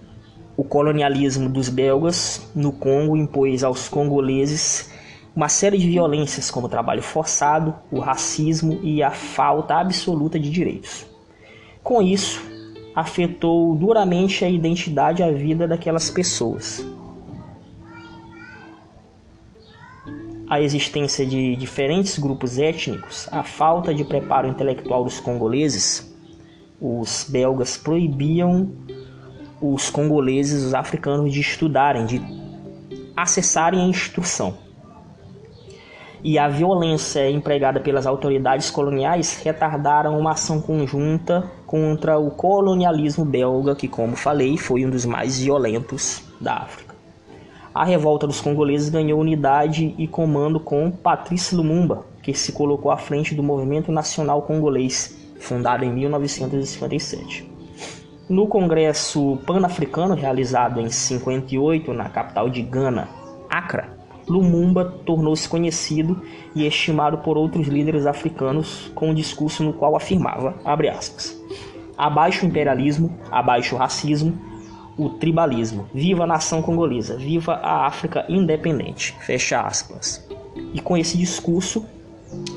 o 0.62 0.64
colonialismo 0.64 1.48
dos 1.48 1.68
belgas 1.68 2.48
no 2.54 2.70
Congo 2.70 3.16
impôs 3.16 3.64
aos 3.64 3.88
congoleses 3.88 4.92
uma 5.34 5.48
série 5.48 5.76
de 5.76 5.90
violências 5.90 6.52
como 6.52 6.68
o 6.68 6.70
trabalho 6.70 7.02
forçado, 7.02 7.74
o 7.90 7.98
racismo 7.98 8.78
e 8.80 9.02
a 9.02 9.10
falta 9.10 9.74
absoluta 9.74 10.38
de 10.38 10.48
direitos. 10.48 11.04
Com 11.82 12.00
isso, 12.00 12.40
afetou 12.94 13.74
duramente 13.74 14.44
a 14.44 14.48
identidade 14.48 15.20
e 15.20 15.24
a 15.24 15.32
vida 15.32 15.66
daquelas 15.66 16.10
pessoas. 16.10 16.86
A 20.48 20.60
existência 20.60 21.26
de 21.26 21.56
diferentes 21.56 22.20
grupos 22.20 22.56
étnicos, 22.56 23.28
a 23.32 23.42
falta 23.42 23.92
de 23.92 24.04
preparo 24.04 24.46
intelectual 24.46 25.02
dos 25.02 25.18
congoleses, 25.18 26.14
os 26.80 27.26
belgas 27.28 27.76
proibiam 27.76 28.70
os 29.62 29.88
congoleses, 29.88 30.64
os 30.64 30.74
africanos, 30.74 31.32
de 31.32 31.40
estudarem, 31.40 32.04
de 32.04 32.20
acessarem 33.16 33.80
a 33.80 33.86
instrução. 33.86 34.54
E 36.24 36.38
a 36.38 36.48
violência 36.48 37.28
empregada 37.30 37.80
pelas 37.80 38.06
autoridades 38.06 38.70
coloniais 38.70 39.40
retardaram 39.42 40.18
uma 40.18 40.32
ação 40.32 40.60
conjunta 40.60 41.50
contra 41.66 42.18
o 42.18 42.30
colonialismo 42.30 43.24
belga, 43.24 43.74
que, 43.74 43.88
como 43.88 44.16
falei, 44.16 44.56
foi 44.56 44.84
um 44.84 44.90
dos 44.90 45.04
mais 45.04 45.40
violentos 45.40 46.22
da 46.40 46.54
África. 46.54 46.94
A 47.74 47.84
revolta 47.84 48.26
dos 48.26 48.40
congoleses 48.40 48.88
ganhou 48.88 49.18
unidade 49.18 49.94
e 49.96 50.06
comando 50.06 50.60
com 50.60 50.90
Patrice 50.90 51.54
Lumumba, 51.54 52.04
que 52.22 52.34
se 52.34 52.52
colocou 52.52 52.90
à 52.90 52.96
frente 52.96 53.34
do 53.34 53.42
Movimento 53.42 53.90
Nacional 53.90 54.42
Congolês, 54.42 55.16
fundado 55.40 55.84
em 55.84 55.92
1957. 55.92 57.51
No 58.32 58.46
Congresso 58.46 59.38
Pan-Africano, 59.46 60.14
realizado 60.14 60.80
em 60.80 60.88
58 60.88 61.92
na 61.92 62.08
capital 62.08 62.48
de 62.48 62.62
Gana, 62.62 63.06
Accra, 63.50 63.94
Lumumba 64.26 64.86
tornou-se 65.04 65.46
conhecido 65.46 66.22
e 66.54 66.66
estimado 66.66 67.18
por 67.18 67.36
outros 67.36 67.68
líderes 67.68 68.06
africanos 68.06 68.90
com 68.94 69.10
um 69.10 69.14
discurso 69.14 69.62
no 69.62 69.74
qual 69.74 69.94
afirmava, 69.94 70.54
aspas, 70.64 71.38
abaixo 71.94 72.46
o 72.46 72.48
imperialismo, 72.48 73.14
abaixo 73.30 73.74
o 73.74 73.78
racismo, 73.78 74.32
o 74.96 75.10
tribalismo. 75.10 75.86
Viva 75.92 76.24
a 76.24 76.26
nação 76.26 76.62
congolesa, 76.62 77.18
viva 77.18 77.56
a 77.62 77.86
África 77.86 78.24
independente. 78.30 79.14
Fecha 79.20 79.60
aspas. 79.60 80.26
E 80.72 80.80
com 80.80 80.96
esse 80.96 81.18
discurso, 81.18 81.84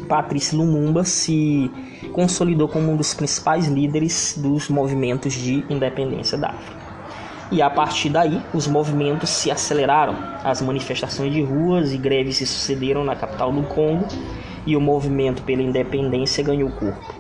Patrice 0.08 0.56
Lumumba 0.56 1.04
se 1.04 1.70
consolidou 2.14 2.68
como 2.68 2.92
um 2.92 2.98
dos 2.98 3.14
principais 3.14 3.68
líderes 3.68 4.36
dos 4.38 4.70
movimentos 4.70 5.34
de 5.34 5.66
independência 5.70 6.38
da 6.38 6.50
África. 6.50 6.86
E 7.52 7.62
a 7.62 7.70
partir 7.70 8.10
daí, 8.10 8.42
os 8.54 8.68
movimentos 8.68 9.30
se 9.30 9.52
aceleraram. 9.52 10.16
As 10.44 10.62
manifestações 10.62 11.32
de 11.32 11.44
ruas 11.44 11.94
e 11.94 11.98
greves 11.98 12.38
se 12.38 12.46
sucederam 12.46 13.04
na 13.04 13.16
capital 13.16 13.52
do 13.52 13.64
Congo 13.64 14.08
e 14.66 14.76
o 14.76 14.82
movimento 14.82 15.44
pela 15.44 15.62
independência 15.62 16.44
ganhou 16.44 16.70
corpo. 16.72 17.14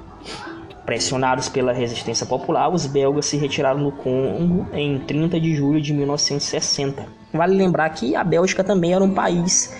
Pressionados 0.85 1.49
pela 1.49 1.73
resistência 1.73 2.25
popular, 2.25 2.69
os 2.69 2.85
belgas 2.85 3.25
se 3.25 3.37
retiraram 3.37 3.83
do 3.83 3.91
Congo 3.91 4.67
em 4.73 4.99
30 4.99 5.39
de 5.39 5.55
julho 5.55 5.81
de 5.81 5.93
1960. 5.93 7.05
Vale 7.33 7.55
lembrar 7.55 7.89
que 7.89 8.15
a 8.15 8.23
Bélgica 8.23 8.63
também 8.63 8.93
era 8.93 9.03
um 9.03 9.13
país 9.13 9.75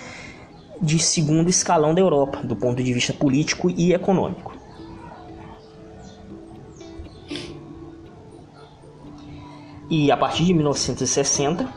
de 0.80 0.98
segundo 0.98 1.48
escalão 1.48 1.94
da 1.94 2.00
Europa, 2.00 2.38
do 2.42 2.54
ponto 2.54 2.82
de 2.82 2.92
vista 2.92 3.12
político 3.12 3.70
e 3.70 3.92
econômico. 3.92 4.54
E 9.88 10.10
a 10.10 10.16
partir 10.16 10.44
de 10.44 10.54
1960, 10.54 11.68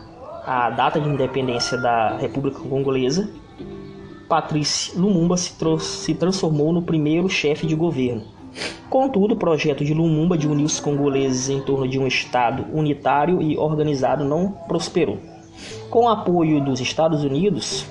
a 0.45 0.69
data 0.71 0.99
de 0.99 1.07
independência 1.07 1.77
da 1.77 2.17
República 2.17 2.59
Congolesa, 2.59 3.29
Patrice 4.27 4.97
Lumumba 4.97 5.37
se, 5.37 5.53
se 5.79 6.15
transformou 6.15 6.73
no 6.73 6.81
primeiro 6.81 7.29
chefe 7.29 7.67
de 7.67 7.75
governo 7.75 8.39
Contudo, 8.89 9.35
o 9.35 9.37
projeto 9.37 9.85
de 9.85 9.93
Lumumba 9.93 10.37
de 10.37 10.47
unir 10.47 10.63
os 10.63 10.79
congoleses 10.79 11.49
em 11.49 11.61
torno 11.61 11.87
de 11.87 11.99
um 11.99 12.07
Estado 12.07 12.65
unitário 12.73 13.41
e 13.41 13.55
organizado 13.55 14.25
não 14.25 14.51
prosperou. 14.67 15.19
Com 15.89 16.05
o 16.05 16.09
apoio 16.09 16.63
dos 16.63 16.79
Estados 16.79 17.23
Unidos, 17.23 17.85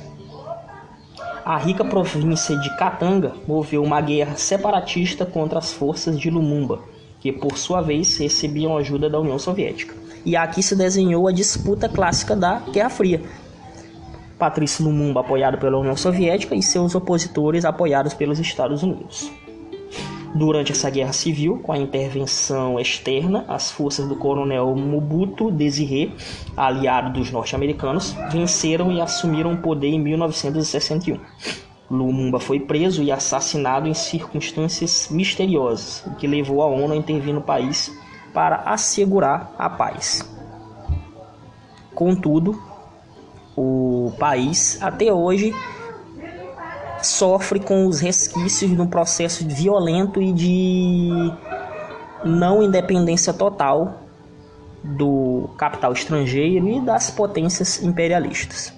a 1.48 1.56
rica 1.56 1.82
província 1.82 2.54
de 2.58 2.68
Katanga 2.76 3.32
moveu 3.46 3.82
uma 3.82 4.02
guerra 4.02 4.36
separatista 4.36 5.24
contra 5.24 5.58
as 5.58 5.72
forças 5.72 6.20
de 6.20 6.28
Lumumba, 6.28 6.80
que 7.20 7.32
por 7.32 7.56
sua 7.56 7.80
vez 7.80 8.18
recebiam 8.18 8.76
ajuda 8.76 9.08
da 9.08 9.18
União 9.18 9.38
Soviética. 9.38 9.94
E 10.26 10.36
aqui 10.36 10.62
se 10.62 10.76
desenhou 10.76 11.26
a 11.26 11.32
disputa 11.32 11.88
clássica 11.88 12.36
da 12.36 12.58
Guerra 12.70 12.90
Fria. 12.90 13.22
Patrício 14.38 14.84
Lumumba 14.84 15.20
apoiado 15.20 15.56
pela 15.56 15.78
União 15.78 15.96
Soviética 15.96 16.54
e 16.54 16.62
seus 16.62 16.94
opositores 16.94 17.64
apoiados 17.64 18.12
pelos 18.12 18.38
Estados 18.38 18.82
Unidos. 18.82 19.32
Durante 20.34 20.72
essa 20.72 20.90
guerra 20.90 21.12
civil, 21.12 21.58
com 21.62 21.72
a 21.72 21.78
intervenção 21.78 22.78
externa, 22.78 23.44
as 23.48 23.70
forças 23.70 24.06
do 24.06 24.16
coronel 24.16 24.74
Mobutu 24.76 25.50
Desiré, 25.50 26.12
aliado 26.56 27.18
dos 27.18 27.30
norte-americanos, 27.30 28.14
venceram 28.30 28.92
e 28.92 29.00
assumiram 29.00 29.54
o 29.54 29.58
poder 29.58 29.88
em 29.88 29.98
1961. 29.98 31.18
Lumumba 31.90 32.38
foi 32.38 32.60
preso 32.60 33.02
e 33.02 33.10
assassinado 33.10 33.88
em 33.88 33.94
circunstâncias 33.94 35.08
misteriosas, 35.10 36.04
o 36.06 36.14
que 36.16 36.26
levou 36.26 36.62
a 36.62 36.66
ONU 36.66 36.92
a 36.92 36.96
intervir 36.96 37.32
no 37.32 37.40
país 37.40 37.90
para 38.34 38.56
assegurar 38.56 39.54
a 39.58 39.70
paz. 39.70 40.28
Contudo, 41.94 42.62
o 43.56 44.12
país 44.18 44.78
até 44.82 45.12
hoje 45.12 45.54
sofre 47.02 47.60
com 47.60 47.86
os 47.86 48.00
resquícios 48.00 48.70
de 48.70 48.80
um 48.80 48.86
processo 48.86 49.46
violento 49.46 50.20
e 50.20 50.32
de 50.32 51.32
não 52.24 52.62
independência 52.62 53.32
total 53.32 54.02
do 54.82 55.50
capital 55.56 55.92
estrangeiro 55.92 56.68
e 56.68 56.80
das 56.80 57.10
potências 57.10 57.82
imperialistas. 57.82 58.77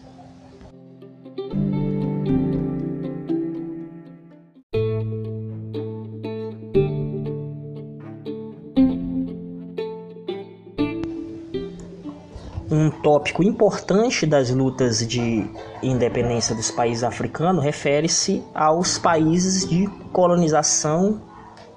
Tópico 13.02 13.42
importante 13.42 14.26
das 14.26 14.50
lutas 14.50 15.06
de 15.06 15.44
independência 15.82 16.54
dos 16.54 16.70
países 16.70 17.02
africanos 17.02 17.64
refere-se 17.64 18.42
aos 18.54 18.98
países 18.98 19.68
de 19.68 19.86
colonização 20.12 21.20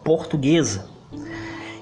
portuguesa. 0.03 0.91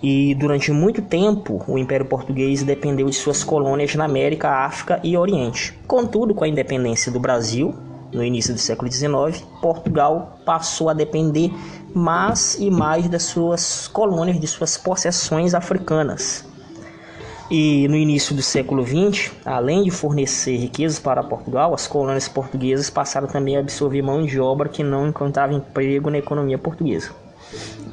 E 0.03 0.33
durante 0.35 0.71
muito 0.71 1.01
tempo, 1.01 1.63
o 1.67 1.77
Império 1.77 2.05
Português 2.05 2.63
dependeu 2.63 3.07
de 3.07 3.15
suas 3.15 3.43
colônias 3.43 3.93
na 3.93 4.05
América, 4.05 4.49
África 4.49 4.99
e 5.03 5.15
Oriente. 5.15 5.77
Contudo, 5.85 6.33
com 6.33 6.43
a 6.43 6.47
independência 6.47 7.11
do 7.11 7.19
Brasil, 7.19 7.75
no 8.11 8.23
início 8.23 8.53
do 8.53 8.59
século 8.59 8.91
XIX, 8.91 9.43
Portugal 9.61 10.39
passou 10.43 10.89
a 10.89 10.93
depender 10.93 11.51
mais 11.93 12.57
e 12.59 12.69
mais 12.71 13.07
das 13.07 13.23
suas 13.23 13.87
colônias, 13.87 14.39
de 14.39 14.47
suas 14.47 14.75
possessões 14.75 15.53
africanas. 15.53 16.50
E 17.53 17.85
no 17.89 17.97
início 17.97 18.33
do 18.33 18.41
século 18.41 18.81
XX, 18.87 19.29
além 19.43 19.83
de 19.83 19.91
fornecer 19.91 20.55
riquezas 20.55 20.99
para 20.99 21.21
Portugal, 21.21 21.73
as 21.73 21.85
colônias 21.85 22.29
portuguesas 22.29 22.89
passaram 22.89 23.27
também 23.27 23.57
a 23.57 23.59
absorver 23.59 24.01
mão 24.01 24.25
de 24.25 24.39
obra 24.39 24.69
que 24.69 24.81
não 24.81 25.09
encontrava 25.09 25.53
emprego 25.53 26.09
na 26.09 26.17
economia 26.17 26.57
portuguesa. 26.57 27.11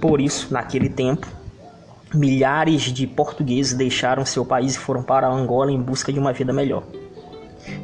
Por 0.00 0.20
isso, 0.20 0.54
naquele 0.54 0.88
tempo, 0.88 1.26
milhares 2.14 2.82
de 2.82 3.04
portugueses 3.04 3.74
deixaram 3.74 4.24
seu 4.24 4.46
país 4.46 4.76
e 4.76 4.78
foram 4.78 5.02
para 5.02 5.28
Angola 5.28 5.72
em 5.72 5.82
busca 5.82 6.12
de 6.12 6.20
uma 6.20 6.32
vida 6.32 6.52
melhor. 6.52 6.84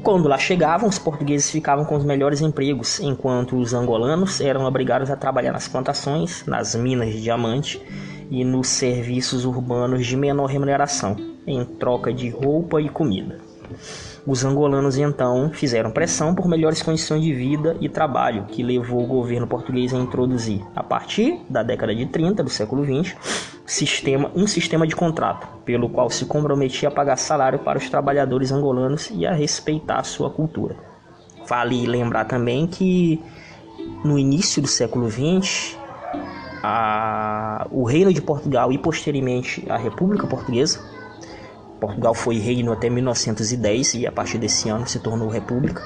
Quando 0.00 0.28
lá 0.28 0.38
chegavam, 0.38 0.88
os 0.88 1.00
portugueses 1.00 1.50
ficavam 1.50 1.84
com 1.84 1.96
os 1.96 2.04
melhores 2.04 2.40
empregos, 2.40 3.00
enquanto 3.00 3.56
os 3.56 3.74
angolanos 3.74 4.40
eram 4.40 4.64
obrigados 4.64 5.10
a 5.10 5.16
trabalhar 5.16 5.50
nas 5.50 5.66
plantações, 5.66 6.46
nas 6.46 6.76
minas 6.76 7.12
de 7.12 7.20
diamante 7.20 7.82
e 8.30 8.44
nos 8.44 8.68
serviços 8.68 9.44
urbanos 9.44 10.06
de 10.06 10.16
menor 10.16 10.46
remuneração, 10.46 11.33
em 11.46 11.64
troca 11.64 12.12
de 12.12 12.28
roupa 12.28 12.80
e 12.80 12.88
comida. 12.88 13.38
Os 14.26 14.44
angolanos 14.44 14.96
então 14.96 15.50
fizeram 15.52 15.90
pressão 15.90 16.34
por 16.34 16.48
melhores 16.48 16.82
condições 16.82 17.22
de 17.22 17.32
vida 17.32 17.76
e 17.80 17.88
trabalho, 17.88 18.44
que 18.44 18.62
levou 18.62 19.02
o 19.02 19.06
governo 19.06 19.46
português 19.46 19.92
a 19.92 19.98
introduzir, 19.98 20.62
a 20.74 20.82
partir 20.82 21.40
da 21.48 21.62
década 21.62 21.94
de 21.94 22.06
30 22.06 22.42
do 22.42 22.50
século 22.50 22.82
20, 22.82 23.16
sistema, 23.66 24.30
um 24.34 24.46
sistema 24.46 24.86
de 24.86 24.96
contrato, 24.96 25.46
pelo 25.64 25.88
qual 25.88 26.08
se 26.08 26.24
comprometia 26.24 26.88
a 26.88 26.92
pagar 26.92 27.16
salário 27.16 27.58
para 27.58 27.78
os 27.78 27.88
trabalhadores 27.90 28.50
angolanos 28.50 29.10
e 29.12 29.26
a 29.26 29.32
respeitar 29.32 30.02
sua 30.04 30.30
cultura. 30.30 30.76
Vale 31.46 31.86
lembrar 31.86 32.24
também 32.24 32.66
que 32.66 33.22
no 34.02 34.18
início 34.18 34.62
do 34.62 34.68
século 34.68 35.08
20 35.08 35.78
a, 36.62 37.66
o 37.70 37.84
Reino 37.84 38.12
de 38.12 38.22
Portugal 38.22 38.72
e 38.72 38.78
posteriormente 38.78 39.64
a 39.68 39.76
República 39.76 40.26
Portuguesa. 40.26 40.80
Portugal 41.86 42.14
foi 42.14 42.38
reino 42.38 42.72
até 42.72 42.88
1910 42.88 43.94
e 43.94 44.06
a 44.06 44.12
partir 44.12 44.38
desse 44.38 44.68
ano 44.68 44.86
se 44.86 44.98
tornou 44.98 45.28
república. 45.28 45.82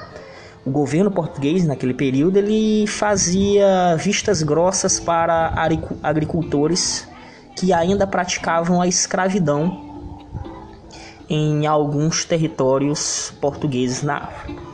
O 0.65 0.71
governo 0.71 1.11
português 1.11 1.65
naquele 1.65 1.93
período 1.93 2.37
ele 2.37 2.87
fazia 2.87 3.95
vistas 3.97 4.41
grossas 4.41 4.99
para 4.99 5.53
agricultores 6.01 7.07
que 7.55 7.73
ainda 7.73 8.07
praticavam 8.07 8.81
a 8.81 8.87
escravidão 8.87 9.89
em 11.29 11.67
alguns 11.67 12.23
territórios 12.23 13.33
portugueses 13.41 14.01
na 14.01 14.17
África. 14.17 14.68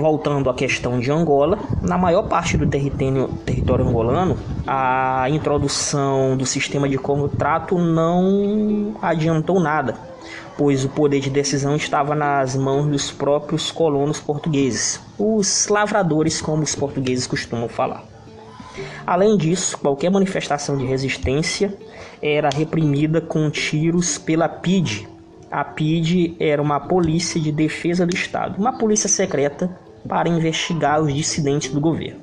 Voltando 0.00 0.50
à 0.50 0.54
questão 0.54 0.98
de 0.98 1.10
Angola, 1.10 1.58
na 1.82 1.96
maior 1.96 2.22
parte 2.24 2.56
do 2.56 2.66
território, 2.66 3.28
território 3.44 3.86
angolano, 3.86 4.36
a 4.66 5.28
introdução 5.30 6.36
do 6.36 6.46
sistema 6.46 6.88
de 6.88 6.98
contrato 6.98 7.78
não 7.78 8.94
adiantou 9.00 9.60
nada, 9.60 9.96
pois 10.56 10.84
o 10.84 10.88
poder 10.88 11.20
de 11.20 11.30
decisão 11.30 11.76
estava 11.76 12.14
nas 12.14 12.56
mãos 12.56 12.86
dos 12.86 13.10
próprios 13.10 13.70
colonos 13.70 14.20
portugueses, 14.20 15.00
os 15.18 15.68
lavradores, 15.68 16.40
como 16.40 16.62
os 16.62 16.74
portugueses 16.74 17.26
costumam 17.26 17.68
falar. 17.68 18.04
Além 19.06 19.36
disso, 19.36 19.76
qualquer 19.78 20.10
manifestação 20.10 20.76
de 20.76 20.84
resistência 20.84 21.74
era 22.22 22.48
reprimida 22.48 23.20
com 23.20 23.50
tiros 23.50 24.18
pela 24.18 24.48
PIDE. 24.48 25.08
A 25.50 25.64
PIDE 25.64 26.36
era 26.38 26.62
uma 26.62 26.78
polícia 26.78 27.40
de 27.40 27.50
defesa 27.50 28.06
do 28.06 28.14
Estado, 28.14 28.58
uma 28.58 28.78
polícia 28.78 29.08
secreta 29.08 29.70
para 30.08 30.28
investigar 30.28 31.00
os 31.00 31.12
dissidentes 31.12 31.72
do 31.72 31.80
governo. 31.80 32.20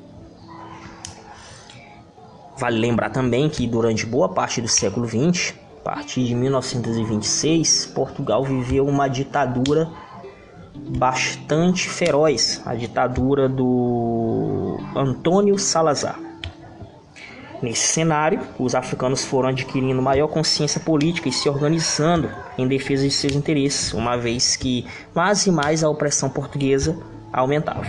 Vale 2.58 2.80
lembrar 2.80 3.12
também 3.12 3.50
que 3.50 3.68
durante 3.68 4.06
boa 4.06 4.30
parte 4.30 4.62
do 4.62 4.68
século 4.68 5.08
XX, 5.08 5.54
a 5.80 5.84
partir 5.84 6.26
de 6.26 6.34
1926, 6.34 7.86
Portugal 7.94 8.44
viveu 8.44 8.88
uma 8.88 9.08
ditadura 9.08 9.88
bastante 10.98 11.88
feroz, 11.88 12.62
a 12.66 12.74
ditadura 12.74 13.48
do 13.48 14.80
Antônio 14.96 15.58
Salazar. 15.58 16.20
Nesse 17.62 17.88
cenário, 17.88 18.40
os 18.60 18.76
africanos 18.76 19.24
foram 19.26 19.50
adquirindo 19.50 20.02
maior 20.02 20.28
consciência 20.28 20.80
política 20.80 21.30
e 21.30 21.32
se 21.32 21.50
organizando 21.50 22.30
em 22.58 22.68
defesa 22.68 23.04
de 23.04 23.12
seus 23.12 23.34
interesses, 23.34 23.94
uma 23.94 24.16
vez 24.16 24.56
que 24.56 24.86
mais 25.14 25.46
e 25.48 25.52
mais 25.52 25.84
a 25.84 25.90
opressão 25.90 26.30
portuguesa 26.30 26.98
aumentava. 27.38 27.86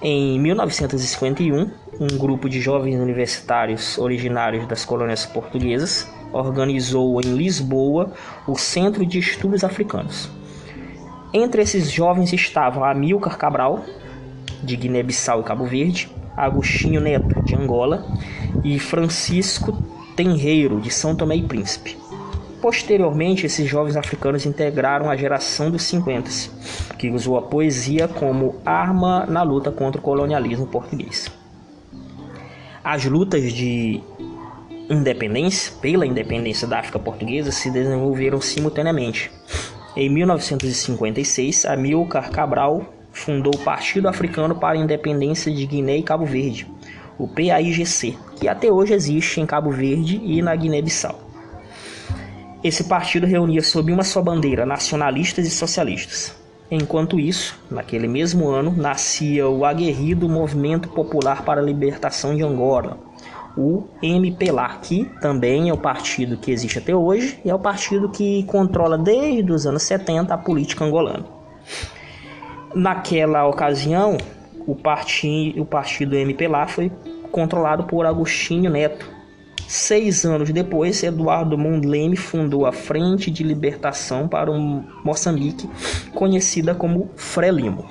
Em 0.00 0.38
1951, 0.38 1.70
um 2.00 2.18
grupo 2.18 2.48
de 2.48 2.60
jovens 2.60 3.00
universitários 3.00 3.98
originários 3.98 4.66
das 4.68 4.84
colônias 4.84 5.26
portuguesas 5.26 6.08
organizou 6.32 7.20
em 7.20 7.34
Lisboa 7.34 8.12
o 8.46 8.56
Centro 8.56 9.04
de 9.04 9.18
Estudos 9.18 9.64
Africanos. 9.64 10.30
Entre 11.34 11.62
esses 11.62 11.90
jovens 11.90 12.32
estavam 12.32 12.84
Amilcar 12.84 13.36
Cabral, 13.36 13.84
de 14.62 14.76
Guiné-Bissau 14.76 15.40
e 15.40 15.44
Cabo 15.44 15.66
Verde, 15.66 16.08
Agostinho 16.36 17.00
Neto, 17.00 17.42
de 17.42 17.56
Angola, 17.56 18.06
e 18.62 18.78
Francisco 18.78 19.76
Tenreiro, 20.14 20.80
de 20.80 20.90
São 20.90 21.16
Tomé 21.16 21.36
e 21.36 21.42
Príncipe. 21.42 21.96
Posteriormente, 22.60 23.46
esses 23.46 23.68
jovens 23.68 23.96
africanos 23.96 24.44
integraram 24.44 25.08
a 25.08 25.16
geração 25.16 25.70
dos 25.70 25.82
50, 25.84 26.28
que 26.98 27.08
usou 27.08 27.36
a 27.36 27.42
poesia 27.42 28.08
como 28.08 28.56
arma 28.64 29.24
na 29.26 29.44
luta 29.44 29.70
contra 29.70 30.00
o 30.00 30.02
colonialismo 30.02 30.66
português. 30.66 31.30
As 32.82 33.04
lutas 33.04 33.52
de 33.52 34.00
independência, 34.90 35.72
pela 35.80 36.04
independência 36.04 36.66
da 36.66 36.80
África 36.80 36.98
Portuguesa, 36.98 37.52
se 37.52 37.70
desenvolveram 37.70 38.40
simultaneamente. 38.40 39.30
Em 39.94 40.08
1956, 40.08 41.64
Amilcar 41.64 42.30
Cabral 42.30 42.92
fundou 43.12 43.54
o 43.54 43.58
Partido 43.58 44.08
Africano 44.08 44.56
para 44.56 44.78
a 44.78 44.82
Independência 44.82 45.52
de 45.52 45.64
Guiné 45.64 45.98
e 45.98 46.02
Cabo 46.02 46.24
Verde, 46.24 46.66
o 47.18 47.28
PAIGC, 47.28 48.16
que 48.40 48.48
até 48.48 48.72
hoje 48.72 48.94
existe 48.94 49.40
em 49.40 49.46
Cabo 49.46 49.70
Verde 49.70 50.20
e 50.24 50.40
na 50.42 50.54
Guiné-Bissau. 50.56 51.27
Esse 52.62 52.84
partido 52.84 53.26
reunia 53.26 53.62
sob 53.62 53.92
uma 53.92 54.02
só 54.02 54.20
bandeira 54.20 54.66
nacionalistas 54.66 55.46
e 55.46 55.50
socialistas. 55.50 56.34
Enquanto 56.70 57.18
isso, 57.18 57.58
naquele 57.70 58.06
mesmo 58.06 58.48
ano, 58.48 58.74
nascia 58.76 59.48
o 59.48 59.64
aguerrido 59.64 60.28
Movimento 60.28 60.88
Popular 60.88 61.42
para 61.42 61.60
a 61.60 61.64
Libertação 61.64 62.36
de 62.36 62.42
Angola, 62.42 62.98
o 63.56 63.84
MPLA, 64.02 64.78
que 64.82 65.04
também 65.20 65.68
é 65.68 65.72
o 65.72 65.78
partido 65.78 66.36
que 66.36 66.50
existe 66.50 66.78
até 66.78 66.94
hoje 66.94 67.40
e 67.44 67.48
é 67.50 67.54
o 67.54 67.58
partido 67.58 68.08
que 68.08 68.42
controla 68.44 68.98
desde 68.98 69.50
os 69.50 69.66
anos 69.66 69.82
70 69.84 70.34
a 70.34 70.38
política 70.38 70.84
angolana. 70.84 71.24
Naquela 72.74 73.46
ocasião, 73.46 74.18
o, 74.66 74.74
partido, 74.74 75.62
o 75.62 75.64
partido 75.64 76.16
MPLA 76.16 76.66
foi 76.66 76.92
controlado 77.32 77.84
por 77.84 78.04
Agostinho 78.04 78.70
Neto. 78.70 79.17
Seis 79.70 80.24
anos 80.24 80.50
depois, 80.50 81.02
Eduardo 81.02 81.58
Mondlane 81.58 82.16
fundou 82.16 82.64
a 82.64 82.72
Frente 82.72 83.30
de 83.30 83.44
Libertação 83.44 84.26
para 84.26 84.50
o 84.50 84.82
Moçambique, 85.04 85.68
conhecida 86.14 86.74
como 86.74 87.10
Frelimo. 87.16 87.86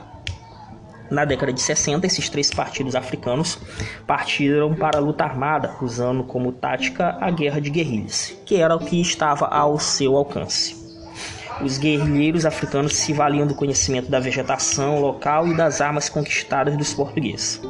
Na 1.11 1.23
década 1.23 1.53
de 1.53 1.61
60, 1.61 2.07
esses 2.07 2.29
três 2.29 2.49
partidos 2.49 2.95
africanos 2.95 3.59
partiram 4.07 4.73
para 4.73 4.97
a 4.97 5.01
luta 5.01 5.23
armada, 5.23 5.75
usando 5.79 6.23
como 6.23 6.51
tática 6.51 7.15
a 7.21 7.29
guerra 7.29 7.61
de 7.61 7.69
guerrilhas, 7.69 8.35
que 8.43 8.55
era 8.55 8.75
o 8.75 8.79
que 8.79 8.99
estava 8.99 9.45
ao 9.45 9.77
seu 9.77 10.17
alcance. 10.17 10.75
Os 11.61 11.77
guerrilheiros 11.77 12.43
africanos 12.43 12.95
se 12.95 13.13
valiam 13.13 13.45
do 13.45 13.53
conhecimento 13.53 14.09
da 14.09 14.19
vegetação 14.19 14.99
local 14.99 15.47
e 15.47 15.55
das 15.55 15.79
armas 15.79 16.09
conquistadas 16.09 16.75
dos 16.75 16.95
portugueses. 16.95 17.61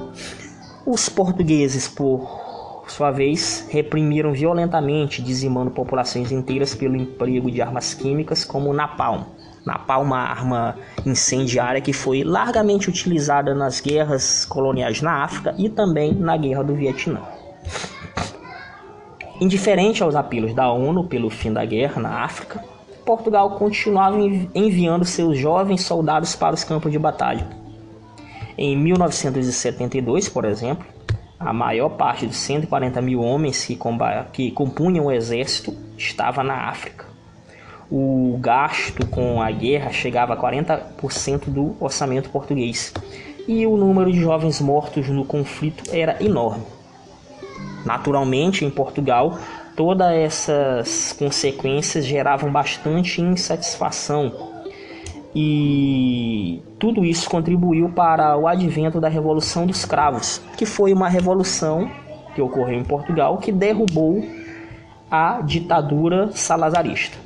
Os 0.86 1.10
portugueses, 1.10 1.90
por 1.90 2.47
sua 2.92 3.12
vez, 3.12 3.68
reprimiram 3.70 4.32
violentamente, 4.32 5.22
dizimando 5.22 5.72
populações 5.72 6.32
inteiras 6.32 6.74
pelo 6.74 6.96
emprego 6.96 7.52
de 7.52 7.62
armas 7.62 7.94
químicas 7.94 8.46
como 8.46 8.74
napalm. 8.74 9.24
Napalm, 9.66 10.06
uma 10.06 10.20
arma 10.20 10.76
incendiária 11.06 11.82
que 11.82 11.92
foi 11.92 12.24
largamente 12.24 12.90
utilizada 12.90 13.54
nas 13.54 13.82
guerras 13.82 14.46
coloniais 14.46 15.02
na 15.02 15.24
África 15.24 15.54
e 15.58 15.70
também 15.70 16.14
na 16.14 16.38
Guerra 16.38 16.64
do 16.64 16.74
Vietnã. 16.74 17.22
Indiferente 19.40 20.02
aos 20.02 20.16
apelos 20.16 20.54
da 20.56 20.72
ONU 20.72 21.04
pelo 21.04 21.30
fim 21.30 21.54
da 21.54 21.64
guerra 21.66 22.02
na 22.02 22.24
África, 22.24 22.64
Portugal 23.06 23.52
continuava 23.52 24.18
enviando 24.54 25.06
seus 25.06 25.38
jovens 25.38 25.82
soldados 25.82 26.36
para 26.36 26.56
os 26.56 26.64
campos 26.64 26.92
de 26.92 27.00
batalha. 27.00 27.48
Em 28.58 28.76
1972, 28.76 30.28
por 30.28 30.44
exemplo, 30.44 30.97
a 31.40 31.54
maior 31.54 31.90
parte 31.90 32.26
dos 32.26 32.38
140 32.38 33.02
mil 33.02 33.22
homens 33.22 33.66
que, 33.66 33.78
que 34.34 34.52
compunham 34.52 35.06
o 35.06 35.12
exército 35.12 35.76
estava 35.98 36.44
na 36.44 36.70
África. 36.70 37.06
O 37.90 38.38
gasto 38.42 39.06
com 39.08 39.42
a 39.42 39.50
guerra 39.50 39.92
chegava 39.92 40.34
a 40.34 40.38
40% 40.38 41.46
do 41.48 41.76
orçamento 41.80 42.30
português 42.30 42.94
e 43.48 43.66
o 43.66 43.78
número 43.78 44.12
de 44.12 44.20
jovens 44.20 44.60
mortos 44.60 45.08
no 45.08 45.24
conflito 45.24 45.84
era 45.96 46.22
enorme. 46.22 46.66
Naturalmente, 47.86 48.66
em 48.66 48.70
Portugal, 48.70 49.40
todas 49.76 50.12
essas 50.12 51.16
consequências 51.18 52.04
geravam 52.04 52.52
bastante 52.52 53.22
insatisfação 53.22 54.47
e 55.36 56.62
tudo 56.80 57.06
isso 57.06 57.30
contribuiu 57.30 57.90
para 57.90 58.38
o 58.38 58.48
advento 58.48 59.00
da 59.00 59.08
Revolução 59.08 59.66
dos 59.66 59.86
Cravos, 59.86 60.42
que 60.58 60.66
foi 60.66 60.94
uma 60.94 61.10
revolução 61.10 61.90
que 62.34 62.42
ocorreu 62.42 62.80
em 62.80 62.84
Portugal 62.84 63.38
que 63.38 63.52
derrubou 63.52 64.24
a 65.10 65.42
ditadura 65.42 66.32
salazarista. 66.32 67.18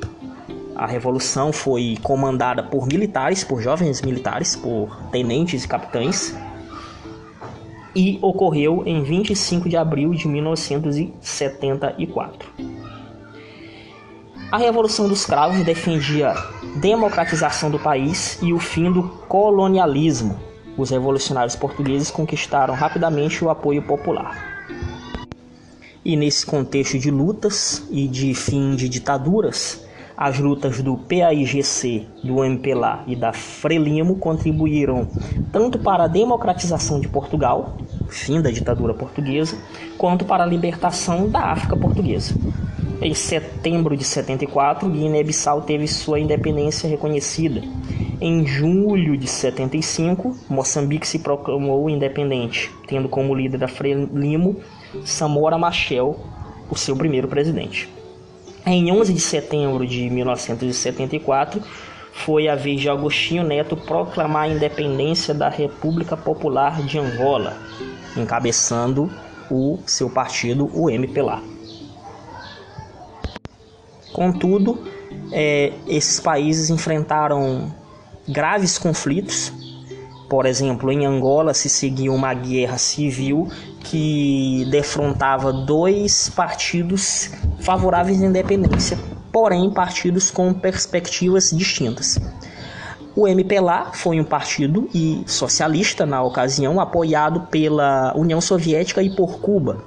A 0.75 0.87
revolução 0.87 1.53
foi 1.53 1.97
comandada 2.01 2.63
por 2.63 2.87
militares, 2.87 3.43
por 3.43 3.61
jovens 3.61 4.01
militares, 4.01 4.55
por 4.55 4.97
tenentes 5.11 5.63
e 5.63 5.67
capitães, 5.67 6.35
e 7.95 8.17
ocorreu 8.21 8.83
em 8.85 9.01
25 9.03 9.69
de 9.69 9.77
abril 9.77 10.13
de 10.13 10.27
1974. 10.27 12.49
A 14.51 14.57
Revolução 14.57 15.07
dos 15.07 15.25
Cravos 15.25 15.63
defendia 15.63 16.33
democratização 16.75 17.71
do 17.71 17.79
país 17.79 18.37
e 18.41 18.51
o 18.51 18.59
fim 18.59 18.91
do 18.91 19.03
colonialismo. 19.29 20.37
Os 20.77 20.89
revolucionários 20.89 21.55
portugueses 21.55 22.11
conquistaram 22.11 22.73
rapidamente 22.73 23.45
o 23.45 23.49
apoio 23.49 23.81
popular. 23.81 24.67
E 26.03 26.17
nesse 26.17 26.45
contexto 26.45 26.99
de 26.99 27.09
lutas 27.09 27.87
e 27.89 28.09
de 28.09 28.33
fim 28.33 28.75
de 28.75 28.89
ditaduras, 28.89 29.85
as 30.17 30.37
lutas 30.37 30.83
do 30.83 30.97
PAIGC, 30.97 32.09
do 32.21 32.43
MPLA 32.43 33.05
e 33.07 33.15
da 33.15 33.31
Frelimo 33.31 34.17
contribuíram 34.17 35.07
tanto 35.49 35.79
para 35.79 36.03
a 36.03 36.07
democratização 36.07 36.99
de 36.99 37.07
Portugal, 37.07 37.77
fim 38.09 38.41
da 38.41 38.51
ditadura 38.51 38.93
portuguesa, 38.93 39.57
quanto 39.97 40.25
para 40.25 40.43
a 40.43 40.45
libertação 40.45 41.29
da 41.29 41.39
África 41.39 41.77
portuguesa. 41.77 42.35
Em 43.01 43.15
setembro 43.15 43.97
de 43.97 44.03
74, 44.03 44.87
Guiné-Bissau 44.87 45.63
teve 45.63 45.87
sua 45.87 46.19
independência 46.19 46.87
reconhecida. 46.87 47.59
Em 48.21 48.45
julho 48.45 49.17
de 49.17 49.27
75, 49.27 50.37
Moçambique 50.47 51.07
se 51.07 51.17
proclamou 51.17 51.89
independente, 51.89 52.69
tendo 52.87 53.09
como 53.09 53.33
líder 53.33 53.57
da 53.57 53.67
Frelimo 53.67 54.57
Samora 55.03 55.57
Machel, 55.57 56.19
o 56.69 56.75
seu 56.77 56.95
primeiro 56.95 57.27
presidente. 57.27 57.89
Em 58.67 58.91
11 58.91 59.11
de 59.11 59.19
setembro 59.19 59.87
de 59.87 60.07
1974, 60.07 61.59
foi 62.13 62.47
a 62.47 62.53
vez 62.53 62.81
de 62.81 62.87
Agostinho 62.87 63.43
Neto 63.43 63.75
proclamar 63.75 64.43
a 64.43 64.47
independência 64.47 65.33
da 65.33 65.49
República 65.49 66.15
Popular 66.15 66.83
de 66.83 66.99
Angola, 66.99 67.57
encabeçando 68.15 69.09
o 69.49 69.79
seu 69.87 70.07
partido, 70.07 70.69
o 70.71 70.87
MPLA. 70.87 71.60
Contudo, 74.13 74.77
é, 75.31 75.73
esses 75.87 76.19
países 76.19 76.69
enfrentaram 76.69 77.73
graves 78.27 78.77
conflitos. 78.77 79.51
Por 80.29 80.45
exemplo, 80.45 80.91
em 80.91 81.05
Angola 81.05 81.53
se 81.53 81.67
seguia 81.67 82.11
uma 82.11 82.33
guerra 82.33 82.77
civil 82.77 83.49
que 83.83 84.65
defrontava 84.71 85.51
dois 85.51 86.29
partidos 86.29 87.31
favoráveis 87.59 88.21
à 88.21 88.25
independência, 88.25 88.97
porém 89.31 89.69
partidos 89.71 90.31
com 90.31 90.53
perspectivas 90.53 91.51
distintas. 91.51 92.17
O 93.13 93.27
MPLA 93.27 93.91
foi 93.93 94.21
um 94.21 94.23
partido 94.23 94.87
e 94.93 95.21
socialista 95.27 96.05
na 96.05 96.23
ocasião, 96.23 96.79
apoiado 96.79 97.41
pela 97.47 98.13
União 98.15 98.39
Soviética 98.39 99.03
e 99.03 99.13
por 99.13 99.41
Cuba. 99.41 99.83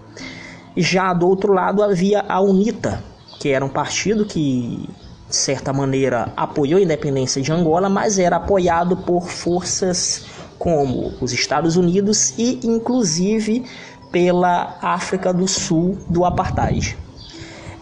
Já 0.77 1.15
do 1.15 1.27
outro 1.27 1.55
lado 1.55 1.83
havia 1.83 2.23
a 2.29 2.41
UNITA, 2.43 3.03
que 3.45 3.51
era 3.51 3.63
um 3.63 3.69
partido 3.69 4.25
que 4.25 4.89
de 5.29 5.37
certa 5.37 5.71
maneira 5.71 6.33
apoiou 6.35 6.79
a 6.79 6.83
independência 6.83 7.43
de 7.43 7.53
Angola, 7.53 7.91
mas 7.91 8.19
era 8.19 8.37
apoiado 8.37 8.97
por 8.97 9.29
forças 9.29 10.25
como 10.59 11.13
os 11.21 11.31
Estados 11.31 11.77
Unidos 11.77 12.33
e 12.39 12.61
inclusive 12.65 13.67
pela 14.11 14.79
África 14.81 15.31
do 15.31 15.47
Sul 15.47 15.99
do 16.09 16.25
apartheid. 16.25 16.97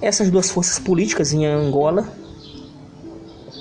Essas 0.00 0.32
duas 0.32 0.50
forças 0.50 0.80
políticas 0.80 1.32
em 1.32 1.46
Angola 1.46 2.08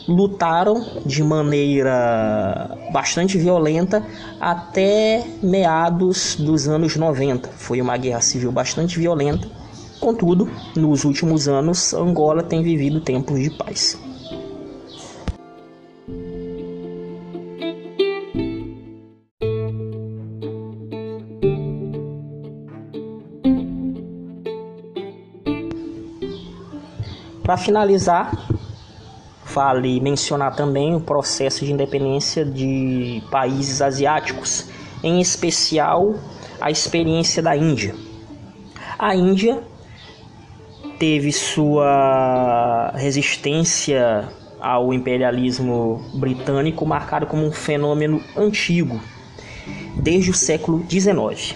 lutaram 0.08 0.84
de 1.06 1.24
maneira 1.24 2.80
bastante 2.92 3.38
violenta 3.38 4.04
até 4.40 5.24
meados 5.44 6.36
dos 6.36 6.68
anos 6.68 6.96
90. 6.96 7.48
Foi 7.58 7.80
uma 7.80 7.96
guerra 7.96 8.22
civil 8.22 8.52
bastante 8.52 8.98
violenta. 8.98 9.61
Contudo, 10.02 10.50
nos 10.76 11.06
últimos 11.06 11.48
anos, 11.48 11.94
Angola 11.94 12.42
tem 12.42 12.64
vivido 12.64 13.00
tempos 13.00 13.40
de 13.40 13.52
paz. 13.52 13.98
Para 27.44 27.58
finalizar, 27.58 28.32
Vale 29.54 30.00
mencionar 30.00 30.56
também 30.56 30.96
o 30.96 31.02
processo 31.02 31.66
de 31.66 31.74
independência 31.74 32.46
de 32.46 33.22
países 33.30 33.82
asiáticos, 33.82 34.70
em 35.04 35.20
especial 35.20 36.16
a 36.62 36.72
experiência 36.72 37.44
da 37.44 37.56
Índia. 37.58 37.94
A 38.98 39.14
Índia 39.14 39.62
teve 41.02 41.32
sua 41.32 42.92
resistência 42.94 44.30
ao 44.60 44.94
imperialismo 44.94 46.00
britânico 46.14 46.86
marcado 46.86 47.26
como 47.26 47.44
um 47.44 47.52
fenômeno 47.52 48.22
antigo, 48.38 49.02
desde 49.96 50.30
o 50.30 50.34
século 50.36 50.86
XIX. 50.88 51.56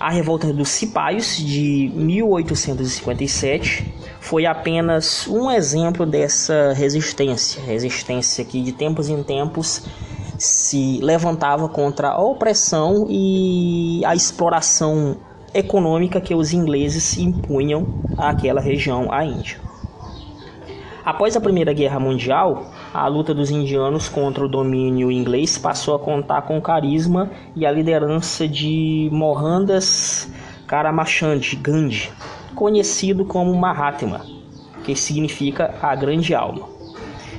A 0.00 0.08
revolta 0.08 0.50
dos 0.54 0.70
Cipaios 0.70 1.36
de 1.36 1.92
1857 1.94 3.92
foi 4.20 4.46
apenas 4.46 5.26
um 5.28 5.50
exemplo 5.50 6.06
dessa 6.06 6.72
resistência, 6.72 7.62
resistência 7.62 8.42
que 8.42 8.62
de 8.62 8.72
tempos 8.72 9.10
em 9.10 9.22
tempos 9.22 9.82
se 10.38 10.98
levantava 11.02 11.68
contra 11.68 12.08
a 12.08 12.22
opressão 12.22 13.06
e 13.10 14.00
a 14.06 14.14
exploração 14.14 15.18
econômica 15.58 16.20
que 16.20 16.34
os 16.34 16.52
ingleses 16.52 17.16
impunham 17.16 18.00
àquela 18.18 18.60
região, 18.60 19.12
à 19.12 19.24
Índia. 19.24 19.58
Após 21.04 21.36
a 21.36 21.40
Primeira 21.40 21.72
Guerra 21.72 22.00
Mundial, 22.00 22.66
a 22.92 23.06
luta 23.06 23.32
dos 23.32 23.50
indianos 23.50 24.08
contra 24.08 24.44
o 24.44 24.48
domínio 24.48 25.10
inglês 25.10 25.56
passou 25.56 25.94
a 25.94 25.98
contar 25.98 26.42
com 26.42 26.58
o 26.58 26.62
carisma 26.62 27.30
e 27.54 27.64
a 27.64 27.70
liderança 27.70 28.48
de 28.48 29.08
Mohandas 29.12 30.28
Karamchand 30.66 31.42
Gandhi, 31.62 32.10
conhecido 32.56 33.24
como 33.24 33.54
Mahatma, 33.54 34.26
que 34.84 34.96
significa 34.96 35.74
a 35.80 35.94
grande 35.94 36.34
alma. 36.34 36.68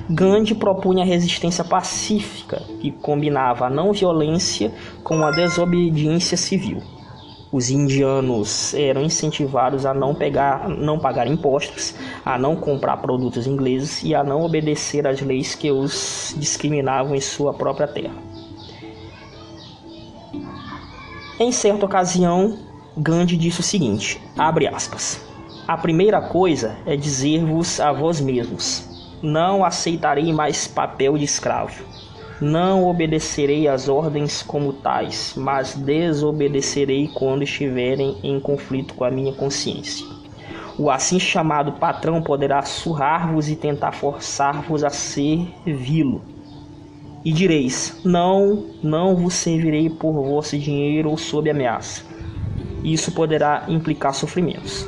Gandhi 0.09 0.55
propunha 0.55 1.03
a 1.03 1.05
resistência 1.05 1.65
pacífica, 1.65 2.61
que 2.79 2.89
combinava 2.89 3.65
a 3.65 3.69
não 3.69 3.91
violência 3.91 4.71
com 5.03 5.25
a 5.25 5.31
desobediência 5.31 6.37
civil. 6.37 6.81
Os 7.51 7.69
indianos 7.69 8.73
eram 8.73 9.01
incentivados 9.01 9.85
a 9.85 9.93
não, 9.93 10.13
pegar, 10.13 10.67
não 10.67 10.99
pagar 10.99 11.27
impostos, 11.27 11.95
a 12.25 12.37
não 12.37 12.57
comprar 12.57 12.97
produtos 12.97 13.47
ingleses 13.47 14.03
e 14.03 14.13
a 14.13 14.21
não 14.21 14.41
obedecer 14.41 15.07
às 15.07 15.21
leis 15.21 15.55
que 15.55 15.71
os 15.71 16.35
discriminavam 16.37 17.15
em 17.15 17.21
sua 17.21 17.53
própria 17.53 17.87
terra. 17.87 18.15
Em 21.39 21.51
certa 21.51 21.85
ocasião, 21.85 22.57
Gandhi 22.97 23.37
disse 23.37 23.61
o 23.61 23.63
seguinte: 23.63 24.21
abre 24.37 24.67
aspas. 24.67 25.21
A 25.67 25.77
primeira 25.77 26.21
coisa 26.21 26.77
é 26.85 26.97
dizer-vos 26.97 27.79
a 27.79 27.93
vós 27.93 28.19
mesmos: 28.19 28.83
não 29.21 29.63
aceitarei 29.63 30.33
mais 30.33 30.67
papel 30.67 31.17
de 31.17 31.23
escravo. 31.23 31.83
Não 32.39 32.87
obedecerei 32.87 33.67
às 33.67 33.89
ordens 33.89 34.43
como 34.43 34.73
tais, 34.73 35.33
mas 35.35 35.75
desobedecerei 35.75 37.07
quando 37.13 37.43
estiverem 37.43 38.17
em 38.23 38.39
conflito 38.39 38.93
com 38.93 39.03
a 39.03 39.11
minha 39.11 39.33
consciência. 39.33 40.05
O 40.77 40.91
assim 40.91 41.19
chamado 41.19 41.73
patrão 41.73 42.21
poderá 42.21 42.61
surrar-vos 42.61 43.49
e 43.49 43.55
tentar 43.55 43.93
forçar-vos 43.93 44.83
a 44.83 44.89
servi-lo. 44.89 46.21
E 47.25 47.31
direis: 47.31 47.99
Não, 48.05 48.65
não 48.83 49.15
vos 49.15 49.33
servirei 49.33 49.89
por 49.89 50.13
vosso 50.13 50.57
dinheiro 50.57 51.09
ou 51.09 51.17
sob 51.17 51.49
ameaça 51.49 52.17
isso 52.83 53.11
poderá 53.11 53.65
implicar 53.67 54.13
sofrimentos. 54.13 54.87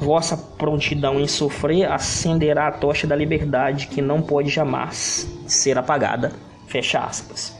Vossa 0.00 0.36
prontidão 0.36 1.18
em 1.20 1.26
sofrer 1.26 1.90
acenderá 1.90 2.68
a 2.68 2.72
tocha 2.72 3.06
da 3.06 3.16
liberdade 3.16 3.88
que 3.88 4.00
não 4.00 4.22
pode 4.22 4.48
jamais 4.48 5.28
ser 5.46 5.76
apagada. 5.76 6.32
Fecha 6.68 7.00
aspas. 7.00 7.56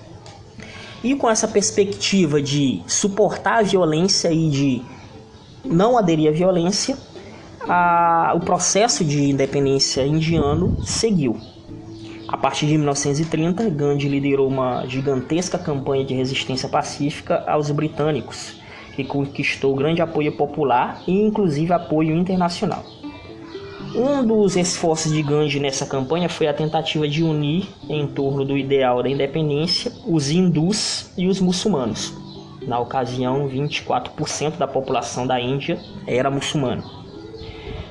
E 1.02 1.14
com 1.14 1.28
essa 1.30 1.48
perspectiva 1.48 2.40
de 2.42 2.82
suportar 2.86 3.58
a 3.58 3.62
violência 3.62 4.30
e 4.30 4.50
de 4.50 4.82
não 5.64 5.96
aderir 5.96 6.28
à 6.28 6.32
violência, 6.32 6.96
a, 7.68 8.32
o 8.36 8.40
processo 8.40 9.04
de 9.04 9.30
independência 9.30 10.06
indiano 10.06 10.76
seguiu. 10.84 11.36
A 12.28 12.36
partir 12.36 12.66
de 12.66 12.76
1930, 12.76 13.70
Gandhi 13.70 14.08
liderou 14.08 14.46
uma 14.46 14.84
gigantesca 14.86 15.58
campanha 15.58 16.04
de 16.04 16.14
resistência 16.14 16.68
pacífica 16.68 17.42
aos 17.46 17.70
britânicos, 17.70 18.60
que 18.94 19.02
conquistou 19.02 19.74
grande 19.74 20.02
apoio 20.02 20.36
popular 20.36 21.02
e 21.06 21.12
inclusive 21.12 21.72
apoio 21.72 22.14
internacional. 22.14 22.84
Um 23.94 24.24
dos 24.24 24.56
esforços 24.56 25.12
de 25.12 25.22
Gandhi 25.22 25.58
nessa 25.58 25.86
campanha 25.86 26.28
foi 26.28 26.46
a 26.46 26.54
tentativa 26.54 27.08
de 27.08 27.22
unir 27.22 27.66
em 27.88 28.06
torno 28.06 28.44
do 28.44 28.56
ideal 28.56 29.02
da 29.02 29.08
independência 29.08 29.90
os 30.06 30.30
hindus 30.30 31.10
e 31.16 31.26
os 31.26 31.40
muçulmanos. 31.40 32.14
Na 32.66 32.78
ocasião, 32.78 33.48
24% 33.48 34.56
da 34.58 34.66
população 34.66 35.26
da 35.26 35.40
Índia 35.40 35.78
era 36.06 36.30
muçulmana. 36.30 36.84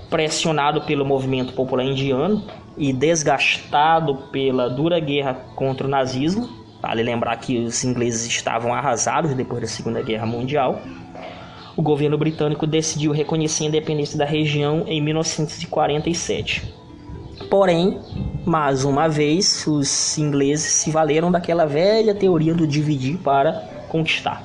Pressionado 0.10 0.82
pelo 0.82 1.06
movimento 1.06 1.54
popular 1.54 1.84
indiano 1.84 2.44
e 2.78 2.94
desgastado 2.94 4.16
pela 4.32 4.70
dura 4.70 5.00
guerra 5.00 5.34
contra 5.56 5.88
o 5.88 5.90
nazismo, 5.90 6.48
Vale 6.82 7.02
lembrar 7.02 7.36
que 7.38 7.58
os 7.58 7.84
ingleses 7.84 8.26
estavam 8.28 8.74
arrasados 8.74 9.34
depois 9.34 9.62
da 9.62 9.68
Segunda 9.68 10.02
Guerra 10.02 10.26
Mundial. 10.26 10.80
O 11.78 11.82
governo 11.84 12.18
britânico 12.18 12.66
decidiu 12.66 13.12
reconhecer 13.12 13.66
a 13.66 13.68
independência 13.68 14.18
da 14.18 14.26
região 14.26 14.84
em 14.88 15.00
1947. 15.00 16.74
Porém, 17.52 18.00
mais 18.44 18.84
uma 18.84 19.08
vez, 19.08 19.64
os 19.68 20.18
ingleses 20.18 20.66
se 20.66 20.90
valeram 20.90 21.32
daquela 21.32 21.68
velha 21.68 22.16
teoria 22.16 22.56
do 22.56 22.66
dividir 22.66 23.20
para 23.20 23.54
conquistar, 23.90 24.44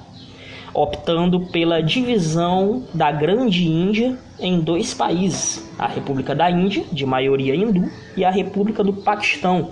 optando 0.75 1.41
pela 1.47 1.83
divisão 1.83 2.85
da 2.93 3.11
Grande 3.11 3.67
Índia 3.67 4.19
em 4.39 4.61
dois 4.61 4.93
países: 4.93 5.67
a 5.79 5.87
República 5.87 6.35
da 6.35 6.51
Índia, 6.51 6.85
de 6.93 7.07
maioria 7.07 7.57
hindu, 7.57 7.91
e 8.15 8.27
a 8.27 8.31
República 8.31 8.85
do 8.85 8.93
Paquistão, 8.93 9.71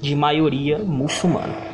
de 0.00 0.16
maioria 0.16 0.78
muçulmana. 0.78 1.69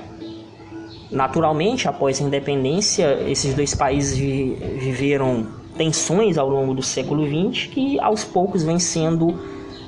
Naturalmente, 1.10 1.88
após 1.88 2.20
a 2.20 2.24
independência, 2.24 3.22
esses 3.28 3.54
dois 3.54 3.74
países 3.74 4.16
viveram 4.16 5.46
tensões 5.76 6.36
ao 6.38 6.48
longo 6.48 6.74
do 6.74 6.82
século 6.82 7.24
XX 7.26 7.66
que 7.66 8.00
aos 8.00 8.24
poucos 8.24 8.64
vêm 8.64 8.78
sendo 8.78 9.38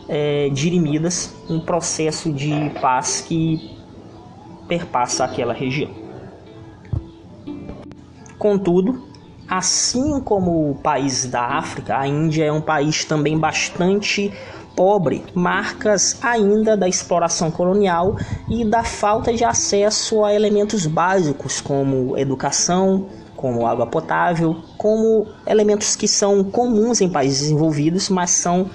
é, 0.08 0.48
dirimidas 0.50 1.34
um 1.48 1.60
processo 1.60 2.32
de 2.32 2.70
paz 2.80 3.24
que 3.26 3.76
perpassa 4.68 5.24
aquela 5.24 5.52
região. 5.52 5.90
Contudo, 8.38 9.02
assim 9.48 10.20
como 10.20 10.70
o 10.70 10.74
país 10.76 11.26
da 11.26 11.42
África, 11.42 11.98
a 11.98 12.06
Índia 12.06 12.44
é 12.44 12.52
um 12.52 12.60
país 12.60 13.04
também 13.04 13.36
bastante 13.36 14.32
pobre, 14.78 15.24
marcas 15.34 16.20
ainda 16.22 16.76
da 16.76 16.86
exploração 16.86 17.50
colonial 17.50 18.14
e 18.48 18.64
da 18.64 18.84
falta 18.84 19.34
de 19.34 19.42
acesso 19.44 20.24
a 20.24 20.32
elementos 20.32 20.86
básicos 20.86 21.60
como 21.60 22.16
educação, 22.16 23.08
como 23.34 23.66
água 23.66 23.88
potável, 23.88 24.54
como 24.76 25.26
elementos 25.44 25.96
que 25.96 26.06
são 26.06 26.44
comuns 26.44 27.00
em 27.00 27.10
países 27.10 27.40
desenvolvidos, 27.40 28.08
mas 28.08 28.30
são 28.30 28.70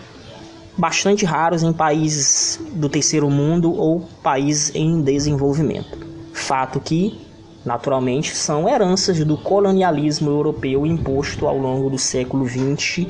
bastante 0.77 1.23
raros 1.23 1.63
em 1.63 1.71
países 1.71 2.59
do 2.73 2.89
terceiro 2.89 3.29
mundo 3.29 3.73
ou 3.73 4.01
países 4.21 4.75
em 4.75 5.01
desenvolvimento. 5.01 6.05
Fato 6.33 6.81
que, 6.81 7.17
naturalmente, 7.63 8.35
são 8.35 8.67
heranças 8.67 9.23
do 9.23 9.37
colonialismo 9.37 10.29
europeu 10.29 10.85
imposto 10.85 11.47
ao 11.47 11.57
longo 11.57 11.89
do 11.89 11.97
século 11.97 12.45
XX 12.45 13.07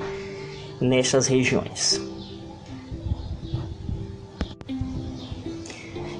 nestas 0.79 1.25
regiões. 1.25 2.12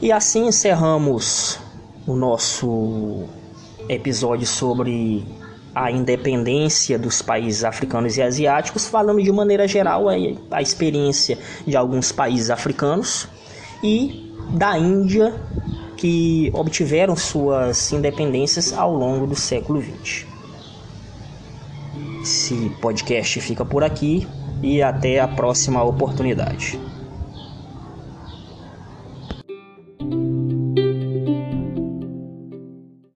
E 0.04 0.12
assim 0.12 0.48
encerramos 0.48 1.58
o 2.06 2.14
nosso 2.14 3.24
episódio 3.88 4.46
sobre 4.46 5.26
a 5.74 5.90
independência 5.90 7.00
dos 7.00 7.22
países 7.22 7.64
africanos 7.64 8.18
e 8.18 8.22
asiáticos, 8.22 8.86
falando 8.86 9.24
de 9.24 9.32
maneira 9.32 9.66
geral 9.66 10.08
a, 10.10 10.62
experiência 10.62 11.40
de 11.66 11.78
alguns 11.78 12.12
países 12.12 12.50
africanos 12.50 13.30
e 13.82 14.30
da 14.50 14.78
Índia 14.78 15.34
que 15.96 16.52
obtiveram 16.54 17.16
suas 17.16 17.94
independências 17.94 18.74
ao 18.74 18.94
longo 18.94 19.26
do 19.26 19.38
século 19.38 19.82
XX. 19.82 20.26
Esse 22.22 22.76
podcast 22.82 23.40
fica 23.40 23.64
por 23.64 23.86
aqui 23.86 24.28
e 24.62 24.82
até 24.82 25.22
a 25.22 25.30
próxima 25.30 25.82
oportunidade. 25.82 26.78